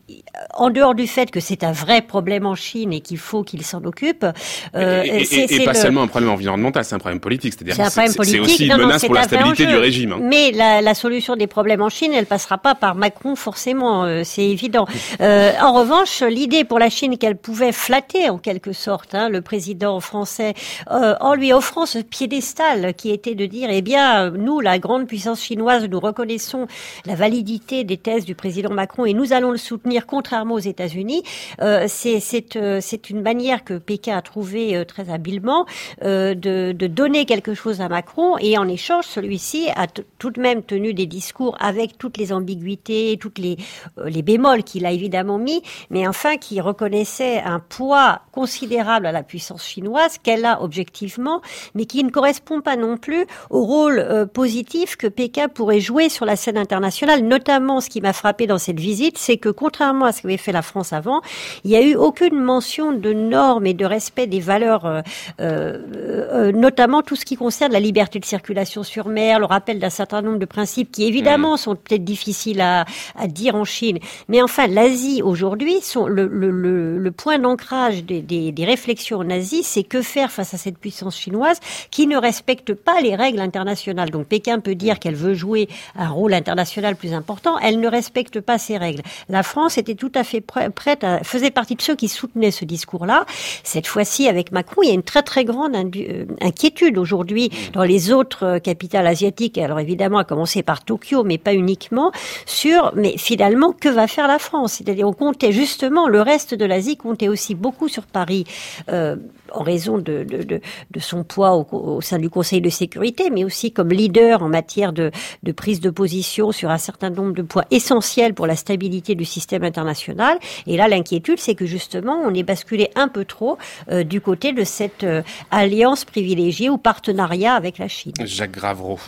[0.54, 3.62] en dehors du fait que c'est un vrai problème en Chine et qu'il faut qu'il
[3.62, 4.26] s'en occupe.
[4.74, 7.54] Euh, et, et, pas seulement un problème environnemental, c'est un problème politique.
[7.54, 10.12] C'est-à-dire c'est aussi une menace pour la stabilité du régime.
[10.12, 10.18] Hein.
[10.22, 14.22] Mais la, la, solution des problèmes en Chine, elle passera pas par Macron forcément, euh,
[14.24, 14.86] c'est évident.
[15.20, 19.40] Euh, en revanche, l'idée pour la Chine qu'elle pouvait flatter en quelque sorte hein, le
[19.40, 20.54] président français
[20.90, 25.06] euh, en lui offrant ce piédestal qui était de dire, eh bien, nous, la grande
[25.06, 26.66] puissance chinoise, nous reconnaissons
[27.06, 31.22] la validité des thèse du président Macron et nous allons le soutenir contrairement aux États-Unis.
[31.60, 32.20] Euh, c'est
[32.56, 35.66] euh, c'est une manière que Pékin a trouvée très habilement
[36.02, 40.94] de, donner quelque chose à Macron et en échange, celui-ci a tout de même tenu
[40.94, 43.56] des discours avec toutes les ambiguïtés, toutes les,
[44.04, 49.22] les bémols qu'il a évidemment mis, mais enfin qui reconnaissait un poids considérable à la
[49.22, 51.40] puissance chinoise qu'elle a objectivement,
[51.74, 56.24] mais qui ne correspond pas non plus au rôle positif que Pékin pourrait jouer sur
[56.24, 57.22] la scène internationale.
[57.22, 60.52] Notamment, ce qui m'a frappé dans cette visite, c'est que contrairement à ce qu'avait fait
[60.52, 61.20] la France avant,
[61.64, 65.02] il n'y a eu aucune mention de normes et de respect des valeurs, euh,
[65.40, 69.78] euh, euh, notamment tout ce qui concerne la liberté de circulation sur mer, le rappel
[69.78, 71.58] d'un certain nombre de principes qui évidemment mmh.
[71.58, 73.98] sont peut-être difficiles à, à, dire en Chine.
[74.28, 79.82] Mais enfin, l'Asie aujourd'hui, le, le, le, point d'ancrage des, des, des réflexions nazies, c'est
[79.82, 84.10] que faire face à cette puissance chinoise qui ne respecte pas les règles internationales.
[84.10, 88.40] Donc Pékin peut dire qu'elle veut jouer un rôle international plus important, elle ne respecte
[88.40, 89.02] pas ces règles.
[89.28, 92.64] La France était tout à fait prête, à, faisait partie de ceux qui soutenaient ce
[92.64, 93.26] discours-là.
[93.64, 97.84] Cette fois-ci, avec Macron, il y a une très très grande euh, inquiétude aujourd'hui dans
[97.84, 99.58] les autres euh, capitales asiatiques.
[99.58, 102.12] Alors évidemment, à commencer par Tokyo, mais pas uniquement,
[102.46, 104.74] sur, mais finalement, que va faire la France?
[104.74, 108.44] C'est-à-dire, on comptait justement, le reste de l'Asie comptait aussi beaucoup sur Paris.
[108.88, 109.16] Euh,
[109.54, 113.30] en raison de, de, de, de son poids au, au, sein du Conseil de sécurité,
[113.30, 115.10] mais aussi comme leader en matière de,
[115.42, 119.24] de prise de position sur un certain nombre de points essentiels pour la stabilité du
[119.24, 120.38] système international.
[120.66, 123.58] Et là, l'inquiétude, c'est que justement, on est basculé un peu trop
[123.90, 128.12] euh, du côté de cette euh, alliance privilégiée ou partenariat avec la Chine.
[128.24, 128.98] Jacques Gravreau.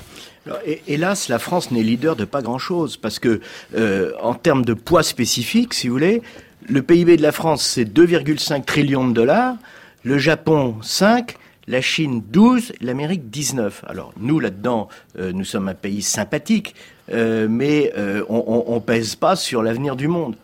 [0.86, 3.40] hélas, la France n'est leader de pas grand-chose parce que
[3.74, 6.22] euh, en termes de poids spécifique, si vous voulez,
[6.68, 9.56] le PIB de la France c'est 2,5 trillions de dollars
[10.04, 11.34] le Japon 5,
[11.66, 13.84] la Chine 12, l'Amérique 19.
[13.88, 14.88] Alors nous là-dedans,
[15.18, 16.74] euh, nous sommes un pays sympathique,
[17.12, 20.36] euh, mais euh, on, on, pèse pas sur l'avenir du monde.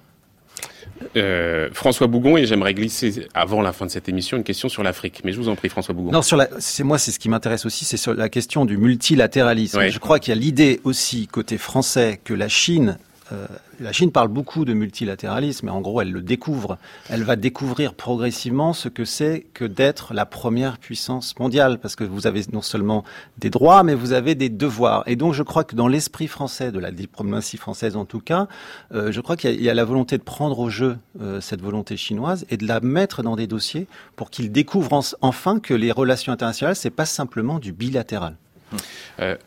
[1.73, 5.23] François Bougon, et j'aimerais glisser avant la fin de cette émission une question sur l'Afrique.
[5.25, 6.11] Mais je vous en prie, François Bougon.
[6.11, 8.77] Non, sur la, c'est moi, c'est ce qui m'intéresse aussi, c'est sur la question du
[8.77, 9.89] multilatéralisme.
[9.89, 12.99] Je crois qu'il y a l'idée aussi côté français que la Chine
[13.33, 13.47] euh,
[13.81, 16.79] la Chine parle beaucoup de multilatéralisme, mais en gros, elle le découvre.
[17.09, 22.05] Elle va découvrir progressivement ce que c'est que d'être la première puissance mondiale, parce que
[22.05, 23.05] vous avez non seulement
[23.39, 25.05] des droits, mais vous avez des devoirs.
[25.07, 28.49] Et donc, je crois que dans l'esprit français, de la diplomatie française en tout cas,
[28.93, 31.97] euh, je crois qu'il y, a la volonté de prendre au jeu euh, cette volonté
[31.97, 36.33] chinoise et de la mettre dans des dossiers pour qu'ils découvrent enfin que les relations
[36.33, 38.37] internationales, c'est pas simplement du bilatéral.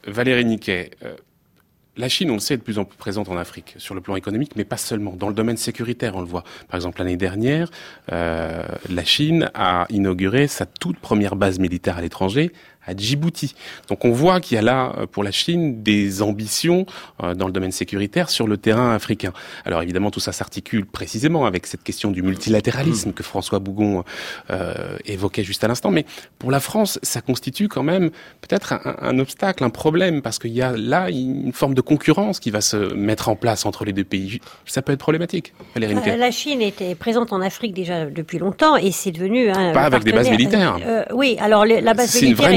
[0.06, 0.92] Valérie Niquet,
[1.96, 4.02] la Chine, on le sait, est de plus en plus présente en Afrique, sur le
[4.02, 5.16] plan économique, mais pas seulement.
[5.16, 6.44] Dans le domaine sécuritaire, on le voit.
[6.68, 7.70] Par exemple, l'année dernière,
[8.12, 12.52] euh, la Chine a inauguré sa toute première base militaire à l'étranger
[12.86, 13.56] à Djibouti.
[13.90, 16.86] Donc on voit qu'il y a là euh, pour la Chine des ambitions
[17.22, 19.34] euh, dans le domaine sécuritaire sur le terrain africain.
[19.66, 23.14] Alors évidemment tout ça s'articule précisément avec cette question du multilatéralisme mm.
[23.14, 24.04] que François Bougon
[24.50, 25.92] euh, évoquait juste à l'instant.
[25.92, 26.06] Mais
[26.40, 28.10] pour la France, ça constitue quand même
[28.42, 32.40] peut-être un, un, obstacle, un problème parce qu'il y a là une forme de concurrence
[32.40, 34.40] qui va se mettre en place entre les deux pays.
[34.66, 35.54] Ça peut être problématique.
[35.76, 39.74] Valérie euh, la Chine était présente en Afrique déjà depuis longtemps et c'est devenu un
[39.74, 40.78] pas avec des bases militaires.
[40.86, 42.54] Euh, oui, alors la base militaire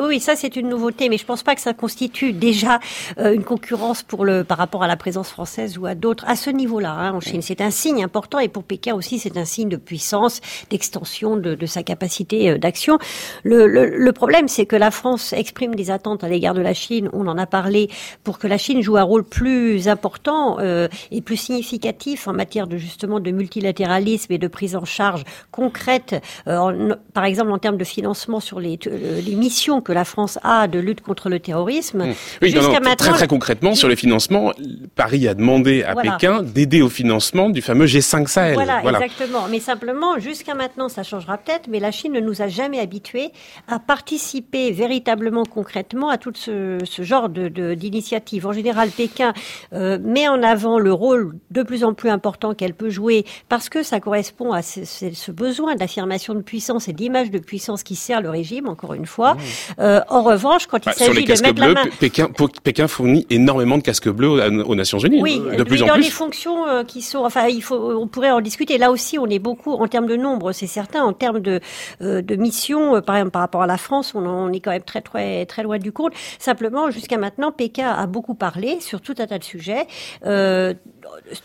[0.00, 2.80] oui, ça c'est une nouveauté, mais je pense pas que ça constitue déjà
[3.18, 6.36] euh, une concurrence pour le par rapport à la présence française ou à d'autres à
[6.36, 7.42] ce niveau-là hein, en Chine.
[7.42, 10.40] C'est un signe important et pour Pékin aussi c'est un signe de puissance,
[10.70, 12.98] d'extension de, de, sa capacité euh, d'action.
[13.44, 16.74] Le, le, le, problème c'est que la France exprime des attentes à l'égard de la
[16.74, 17.08] Chine.
[17.12, 17.88] On en a parlé
[18.24, 22.66] pour que la Chine joue un rôle plus important euh, et plus significatif en matière
[22.66, 27.76] de justement de multilatéralisme et de prise en charge concrète, en, par exemple en termes
[27.76, 28.78] de financement sur les,
[29.24, 32.04] les mission que la France a de lutte contre le terrorisme.
[32.04, 32.14] Mmh.
[32.42, 34.52] Oui, maintenant, très très concrètement sur les financements,
[34.94, 38.54] Paris a demandé à Pékin d'aider au financement du fameux G5 Sahel.
[38.54, 39.44] Voilà, exactement.
[39.50, 43.30] Mais simplement, jusqu'à maintenant, ça changera peut-être, mais la Chine ne nous a jamais habitués
[43.68, 48.46] à participer véritablement concrètement à tout ce, ce genre de d'initiatives.
[48.46, 49.32] En général, Pékin
[49.72, 53.70] euh, met en avant le rôle de plus en plus important qu'elle peut jouer parce
[53.70, 57.96] que ça correspond à ce, ce besoin d'affirmation de puissance et d'image de puissance qui
[57.96, 59.37] sert le régime, encore une fois.
[59.78, 61.90] Euh, en revanche, quand il bah, s'agit de mettre bleus, la main...
[61.98, 62.28] Pékin,
[62.62, 65.20] Pékin fournit énormément de casques bleus aux, Nations Unies.
[65.22, 68.30] Oui, de plus en dans les fonctions euh, qui sont, enfin, il faut, on pourrait
[68.30, 68.78] en discuter.
[68.78, 71.02] Là aussi, on est beaucoup en termes de nombre, c'est certain.
[71.02, 71.60] En termes de
[72.02, 74.82] euh, de missions, par exemple, par rapport à la France, on, on, est quand même
[74.82, 76.12] très très très loin du compte.
[76.38, 79.86] Simplement, jusqu'à maintenant, Pékin a beaucoup parlé sur tout un tas de sujets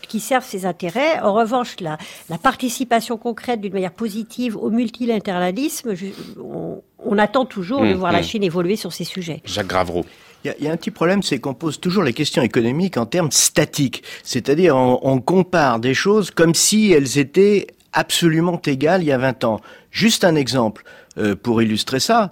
[0.08, 1.20] qui servent ses intérêts.
[1.20, 5.94] En revanche, la, la participation concrète d'une manière positive au multilatéralisme,
[6.38, 8.24] on, on attend toujours de mmh, voir la mmh.
[8.24, 9.42] Chine évoluer sur ces sujets.
[9.44, 10.04] Jacques Gravreau.
[10.44, 13.30] Il y, a un petit problème, c'est qu'on pose toujours les questions économiques en termes
[13.30, 14.02] statiques.
[14.22, 19.18] C'est-à-dire, on, on compare des choses comme si elles étaient absolument égal il y a
[19.18, 19.60] 20 ans.
[19.90, 20.84] Juste un exemple
[21.16, 22.30] euh, pour illustrer ça.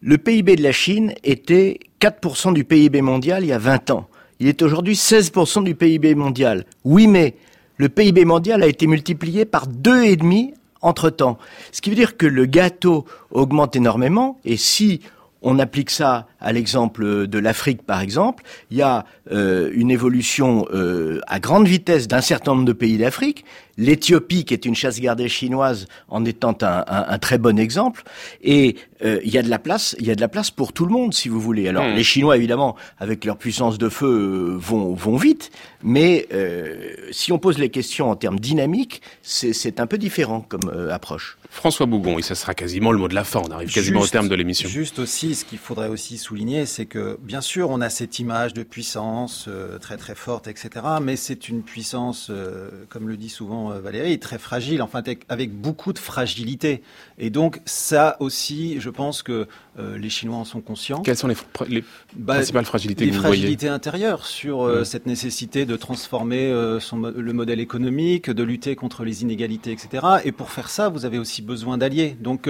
[0.00, 4.08] Le PIB de la Chine était 4% du PIB mondial il y a 20 ans.
[4.38, 6.64] Il est aujourd'hui 16% du PIB mondial.
[6.84, 7.34] Oui, mais
[7.76, 11.38] le PIB mondial a été multiplié par deux et demi entre temps.
[11.72, 15.00] Ce qui veut dire que le gâteau augmente énormément et si
[15.42, 20.66] on applique ça à l'exemple de l'Afrique, par exemple, il y a euh, une évolution
[20.72, 23.44] euh, à grande vitesse d'un certain nombre de pays d'Afrique.
[23.76, 28.02] L'Éthiopie, qui est une chasse gardée chinoise, en étant un, très bon exemple.
[28.42, 30.72] Et euh, il y a de la place, il y a de la place pour
[30.72, 31.68] tout le monde, si vous voulez.
[31.68, 31.94] Alors, hmm.
[31.94, 35.50] les Chinois, évidemment, avec leur puissance de feu, vont, vont vite.
[35.82, 36.28] Mais
[37.10, 41.38] si on pose les questions en termes dynamiques, c'est un peu différent comme approche.
[41.50, 43.42] François Bougon, et ça sera quasiment le mot de la fin.
[43.44, 44.68] On arrive quasiment au terme de l'émission.
[44.68, 48.54] Juste aussi, ce qu'il faudrait aussi souligner, c'est que bien sûr, on a cette image
[48.54, 50.70] de puissance euh, très très forte, etc.
[51.02, 55.52] Mais c'est une puissance, euh, comme le dit souvent euh, Valérie, très fragile, enfin avec
[55.52, 56.82] beaucoup de fragilité.
[57.18, 59.48] Et donc ça aussi, je pense que
[59.78, 61.00] les Chinois en sont conscients.
[61.02, 65.76] Quelles sont les, bah, principales fragilités Les que vous fragilités intérieures sur cette nécessité de
[65.76, 70.06] transformer son, le modèle économique, de lutter contre les inégalités, etc.
[70.24, 72.16] Et pour faire ça, vous avez aussi besoin d'alliés.
[72.20, 72.48] Donc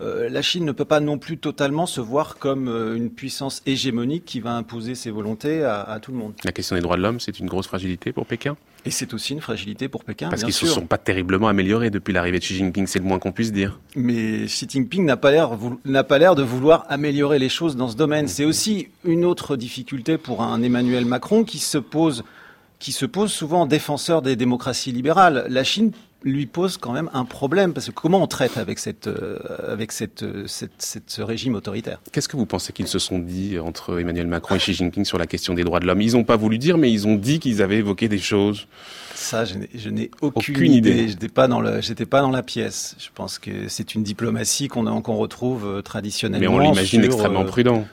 [0.00, 4.40] la Chine ne peut pas non plus totalement se voir comme une puissance hégémonique qui
[4.40, 6.34] va imposer ses volontés à, tout le monde.
[6.44, 8.56] La question des droits de l'homme, c'est une grosse fragilité pour Pékin?
[8.86, 10.30] Et c'est aussi une fragilité pour Pékin.
[10.30, 13.04] Parce qu'ils ne se sont pas terriblement améliorés depuis l'arrivée de Xi Jinping, c'est le
[13.04, 13.78] moins qu'on puisse dire.
[13.94, 18.28] Mais Xi Jinping n'a pas l'air de vouloir améliorer les choses dans ce domaine.
[18.28, 22.24] C'est aussi une autre difficulté pour un Emmanuel Macron qui se pose
[22.78, 25.44] qui se pose souvent défenseur des démocraties libérales.
[25.50, 25.92] La Chine
[26.22, 29.92] lui pose quand même un problème parce que comment on traite avec cette euh, avec
[29.92, 32.00] cette, euh, cette, cette, ce régime autoritaire?
[32.12, 35.18] Qu'est-ce que vous pensez qu'ils se sont dit entre Emmanuel Macron et Xi Jinping sur
[35.18, 36.02] la question des droits de l'homme?
[36.02, 38.66] Ils n'ont pas voulu dire, mais ils ont dit qu'ils avaient évoqué des choses.
[39.14, 41.08] Ça, je n'ai aucune, idée.
[41.08, 42.96] J'étais pas dans le, j'étais pas dans la pièce.
[42.98, 46.58] Je pense que c'est une diplomatie qu'on qu'on retrouve traditionnellement.
[46.58, 47.86] Mais on l'imagine extrêmement euh, prudent.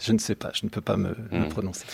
[0.00, 1.48] Je ne sais pas, je ne peux pas me, me hmm.
[1.48, 1.86] prononcer.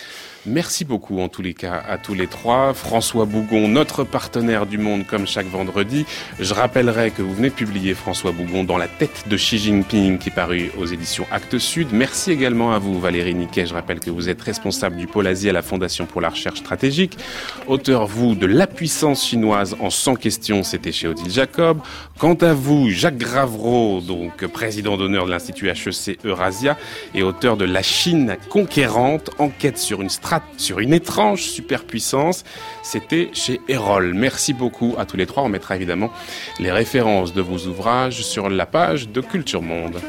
[0.46, 2.72] Merci beaucoup en tous les cas à tous les trois.
[2.72, 6.06] François Bougon, notre partenaire du monde comme chaque vendredi.
[6.38, 10.16] Je rappellerai que vous venez de publier François Bougon dans la tête de Xi Jinping
[10.16, 11.88] qui est paru aux éditions Actes Sud.
[11.92, 13.66] Merci également à vous Valérie Niquet.
[13.66, 16.60] Je rappelle que vous êtes responsable du pôle Asie à la Fondation pour la recherche
[16.60, 17.18] stratégique.
[17.66, 21.80] Auteur vous de La puissance chinoise en 100 questions, c'était chez Odile Jacob.
[22.18, 26.78] Quant à vous, Jacques Gravreau, donc président d'honneur de l'Institut HEC Eurasia
[27.14, 32.44] et auteur de La Chine conquérante, enquête sur une stratégie sur une étrange superpuissance.
[32.82, 34.14] C'était chez Erol.
[34.14, 35.42] Merci beaucoup à tous les trois.
[35.42, 36.10] On mettra évidemment
[36.58, 40.00] les références de vos ouvrages sur la page de Culture Monde.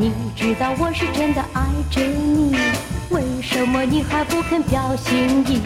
[0.00, 2.56] 你知道我是真的爱着你
[3.10, 5.60] 为什么你还不肯表心意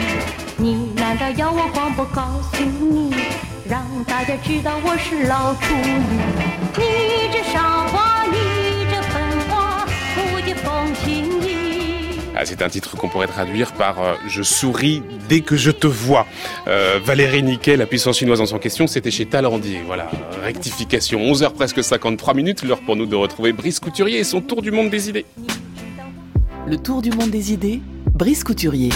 [0.57, 0.91] 你？
[0.93, 3.15] 难道要我广播告诉你
[3.65, 6.19] 让大家知道我是老处女？
[6.75, 11.44] 你这傻瓜你这笨瓜不解风情。
[12.43, 16.25] C'est un titre qu'on pourrait traduire par euh, Je souris dès que je te vois.
[16.67, 19.81] Euh, Valérie Niquet, la puissance chinoise en son question, c'était chez Talandier.
[19.85, 20.09] Voilà,
[20.43, 21.19] rectification.
[21.19, 24.71] 11h presque 53 minutes, l'heure pour nous de retrouver Brice Couturier et son tour du
[24.71, 25.25] monde des idées.
[26.67, 27.79] Le tour du monde des idées,
[28.13, 28.89] Brice Couturier.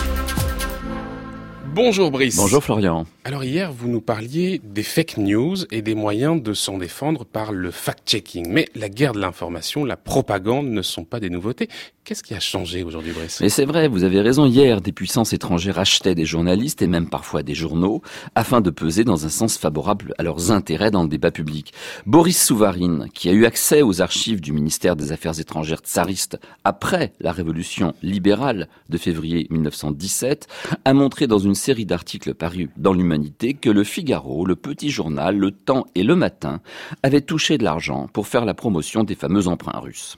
[1.74, 2.36] Bonjour Brice.
[2.36, 3.06] Bonjour Florian.
[3.26, 7.52] Alors hier, vous nous parliez des fake news et des moyens de s'en défendre par
[7.52, 8.48] le fact-checking.
[8.50, 11.68] Mais la guerre de l'information, la propagande ne sont pas des nouveautés.
[12.06, 13.42] Qu'est-ce qui a changé aujourd'hui, Brice?
[13.42, 14.46] Mais c'est vrai, vous avez raison.
[14.46, 18.02] Hier, des puissances étrangères achetaient des journalistes et même parfois des journaux
[18.36, 21.74] afin de peser dans un sens favorable à leurs intérêts dans le débat public.
[22.06, 27.12] Boris Souvarine, qui a eu accès aux archives du ministère des Affaires étrangères tsariste après
[27.20, 30.48] la révolution libérale de février 1917,
[30.86, 35.38] a montré dans une série d'articles parus dans l'Humanité que le Figaro, le Petit Journal,
[35.38, 36.62] le Temps et le Matin
[37.04, 40.18] avaient touché de l'argent pour faire la promotion des fameux emprunts russes.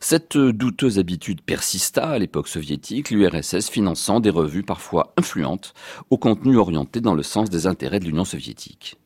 [0.00, 5.74] Cette douteuse habitude persista à l'époque soviétique, l'URSS finançant des revues parfois influentes
[6.10, 8.96] au contenu orienté dans le sens des intérêts de l'Union soviétique.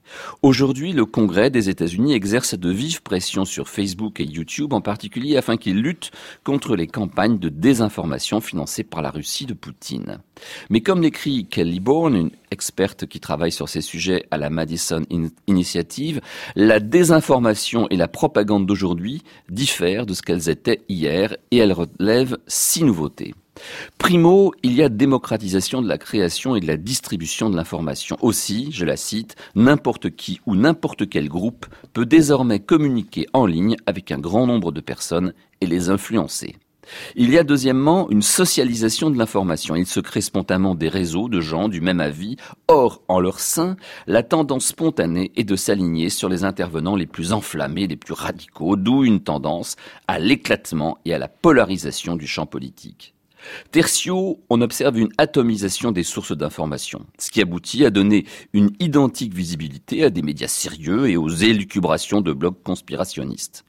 [0.43, 5.37] Aujourd'hui, le Congrès des États-Unis exerce de vives pressions sur Facebook et YouTube en particulier
[5.37, 6.11] afin qu'ils luttent
[6.45, 10.19] contre les campagnes de désinformation financées par la Russie de Poutine.
[10.69, 15.03] Mais comme l'écrit Kelly Bourne, une experte qui travaille sur ces sujets à la Madison
[15.47, 16.21] Initiative,
[16.57, 22.39] la désinformation et la propagande d'aujourd'hui diffèrent de ce qu'elles étaient hier et elles relèvent
[22.47, 23.35] six nouveautés.
[23.99, 28.17] Primo, il y a démocratisation de la création et de la distribution de l'information.
[28.21, 33.77] Aussi, je la cite, n'importe qui ou n'importe quel groupe peut désormais communiquer en ligne
[33.87, 36.57] avec un grand nombre de personnes et les influencer.
[37.17, 39.77] Il y a deuxièmement une socialisation de l'information.
[39.77, 42.37] Il se crée spontanément des réseaux de gens du même avis.
[42.69, 43.77] Or, en leur sein,
[44.07, 48.77] la tendance spontanée est de s'aligner sur les intervenants les plus enflammés, les plus radicaux,
[48.77, 49.77] d'où une tendance
[50.09, 53.15] à l'éclatement et à la polarisation du champ politique.
[53.71, 59.35] Tertio, on observe une atomisation des sources d'information, ce qui aboutit à donner une identique
[59.35, 63.65] visibilité à des médias sérieux et aux élucubrations de blogs conspirationnistes.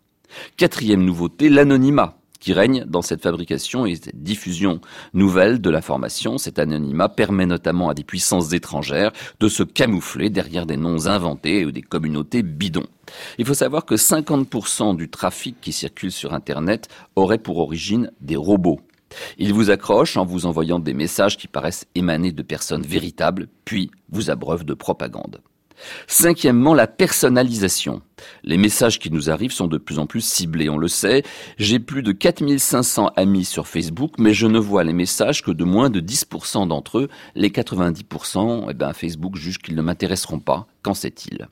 [0.57, 4.81] Quatrième nouveauté, l'anonymat qui règne dans cette fabrication et cette diffusion
[5.13, 6.37] nouvelle de l'information.
[6.37, 11.63] Cet anonymat permet notamment à des puissances étrangères de se camoufler derrière des noms inventés
[11.63, 12.87] ou des communautés bidons.
[13.37, 18.35] Il faut savoir que 50% du trafic qui circule sur Internet aurait pour origine des
[18.35, 18.81] robots.
[19.37, 23.91] Il vous accroche en vous envoyant des messages qui paraissent émaner de personnes véritables, puis
[24.09, 25.41] vous abreuve de propagande.
[26.07, 28.01] Cinquièmement, la personnalisation.
[28.43, 31.23] Les messages qui nous arrivent sont de plus en plus ciblés, on le sait.
[31.57, 35.63] J'ai plus de 4500 amis sur Facebook, mais je ne vois les messages que de
[35.63, 37.09] moins de 10% d'entre eux.
[37.35, 40.67] Les 90%, eh ben, Facebook juge qu'ils ne m'intéresseront pas.
[40.83, 41.47] Qu'en sait-il?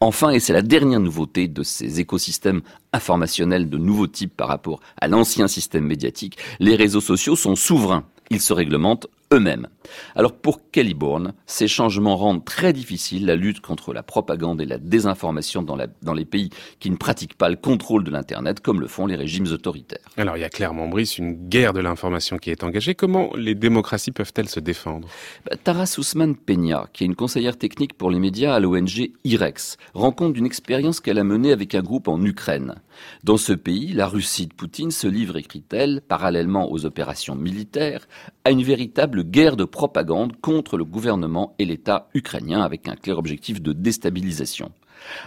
[0.00, 2.62] Enfin, et c'est la dernière nouveauté de ces écosystèmes
[2.92, 8.04] informationnels de nouveau type par rapport à l'ancien système médiatique, les réseaux sociaux sont souverains.
[8.30, 9.68] Ils se réglementent eux-mêmes.
[10.14, 14.66] Alors pour Kelly Bourne, ces changements rendent très difficile la lutte contre la propagande et
[14.66, 16.50] la désinformation dans, dans les pays
[16.80, 19.98] qui ne pratiquent pas le contrôle de l'Internet comme le font les régimes autoritaires.
[20.16, 22.94] Alors il y a clairement, Brice, une guerre de l'information qui est engagée.
[22.94, 25.08] Comment les démocraties peuvent-elles se défendre?
[25.48, 29.76] Bah, Taras Ousmane Peña, qui est une conseillère technique pour les médias à l'ONG IREX,
[29.94, 32.74] rend compte d'une expérience qu'elle a menée avec un groupe en Ukraine.
[33.22, 38.06] Dans ce pays, la Russie de Poutine se livre, écrit-elle, parallèlement aux opérations militaires,
[38.44, 43.18] à une véritable guerre de propagande contre le gouvernement et l'État ukrainien avec un clair
[43.18, 44.72] objectif de déstabilisation.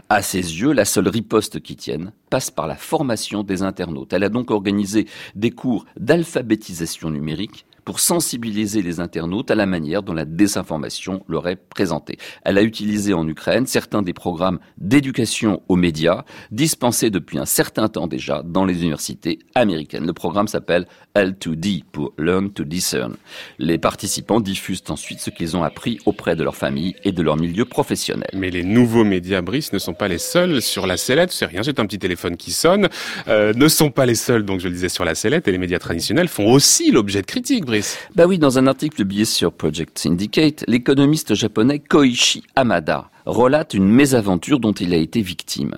[0.10, 4.14] À ses yeux, la seule riposte qui tienne passe par la formation des internautes.
[4.14, 10.04] Elle a donc organisé des cours d'alphabétisation numérique pour sensibiliser les internautes à la manière
[10.04, 12.18] dont la désinformation leur est présentée.
[12.44, 17.88] Elle a utilisé en Ukraine certains des programmes d'éducation aux médias dispensés depuis un certain
[17.88, 20.06] temps déjà dans les universités américaines.
[20.06, 20.86] Le programme s'appelle
[21.16, 23.16] L2D pour Learn to Discern.
[23.58, 27.38] Les participants diffusent ensuite ce qu'ils ont appris auprès de leur famille et de leur
[27.38, 28.28] milieu professionnel.
[28.34, 31.32] Mais les nouveaux médias, Brice, ne sont pas les seuls sur la sellette.
[31.32, 32.90] C'est rien, c'est un petit téléphone qui sonne.
[33.30, 35.48] Euh, ne sont pas les seuls, donc je le disais, sur la sellette.
[35.48, 37.77] Et les médias traditionnels font aussi l'objet de critiques, Brice.
[38.16, 43.88] Bah oui, dans un article publié sur Project Syndicate, l'économiste japonais Koichi Hamada relate une
[43.88, 45.78] mésaventure dont il a été victime.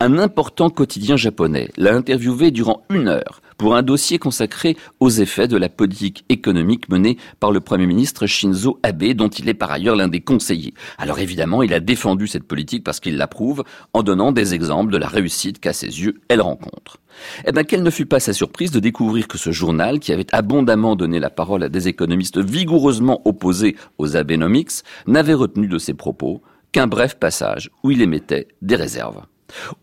[0.00, 5.48] Un important quotidien japonais l'a interviewé durant une heure pour un dossier consacré aux effets
[5.48, 9.70] de la politique économique menée par le Premier ministre Shinzo Abe, dont il est par
[9.70, 10.74] ailleurs l'un des conseillers.
[10.98, 14.98] Alors évidemment, il a défendu cette politique parce qu'il l'approuve en donnant des exemples de
[14.98, 16.98] la réussite qu'à ses yeux elle rencontre.
[17.46, 20.26] Eh bien, quelle ne fut pas sa surprise de découvrir que ce journal, qui avait
[20.32, 25.94] abondamment donné la parole à des économistes vigoureusement opposés aux Abenomics, n'avait retenu de ses
[25.94, 26.42] propos
[26.72, 29.22] qu'un bref passage où il émettait des réserves.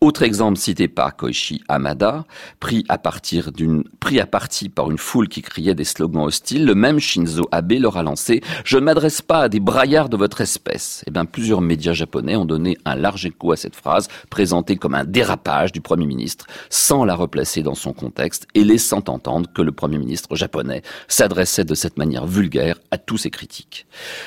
[0.00, 2.24] Autre exemple cité par Koichi Hamada,
[2.60, 6.64] pris à partir d'une, pris à partie par une foule qui criait des slogans hostiles,
[6.64, 10.16] le même Shinzo Abe leur a lancé Je ne m'adresse pas à des braillards de
[10.16, 11.02] votre espèce.
[11.06, 14.94] Eh bien, plusieurs médias japonais ont donné un large écho à cette phrase, présentée comme
[14.94, 19.62] un dérapage du Premier ministre, sans la replacer dans son contexte et laissant entendre que
[19.62, 23.86] le Premier ministre japonais s'adressait de cette manière vulgaire à tous ses critiques.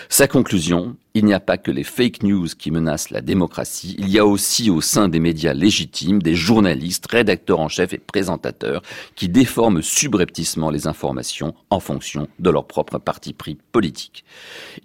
[0.09, 4.07] Sa conclusion, il n'y a pas que les fake news qui menacent la démocratie, il
[4.09, 8.83] y a aussi au sein des médias légitimes des journalistes, rédacteurs en chef et présentateurs
[9.15, 14.25] qui déforment subrepticement les informations en fonction de leur propre parti pris politique.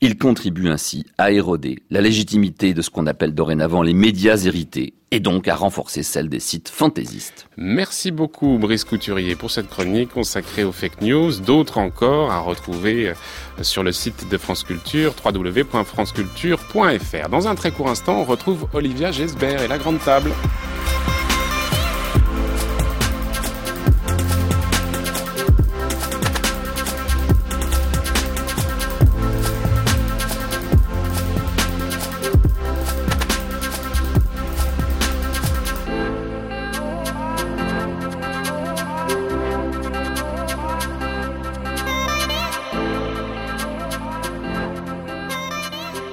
[0.01, 4.95] Ils contribuent ainsi à éroder la légitimité de ce qu'on appelle dorénavant les médias hérités
[5.13, 7.47] et donc à renforcer celle des sites fantaisistes.
[7.59, 13.11] Merci beaucoup Brice Couturier pour cette chronique consacrée aux fake news, d'autres encore à retrouver
[13.11, 13.15] euh,
[13.63, 15.15] sur le site de France Culture,
[17.31, 20.31] Dans un très court instant, on retrouve Olivia Gesbert et la grande table.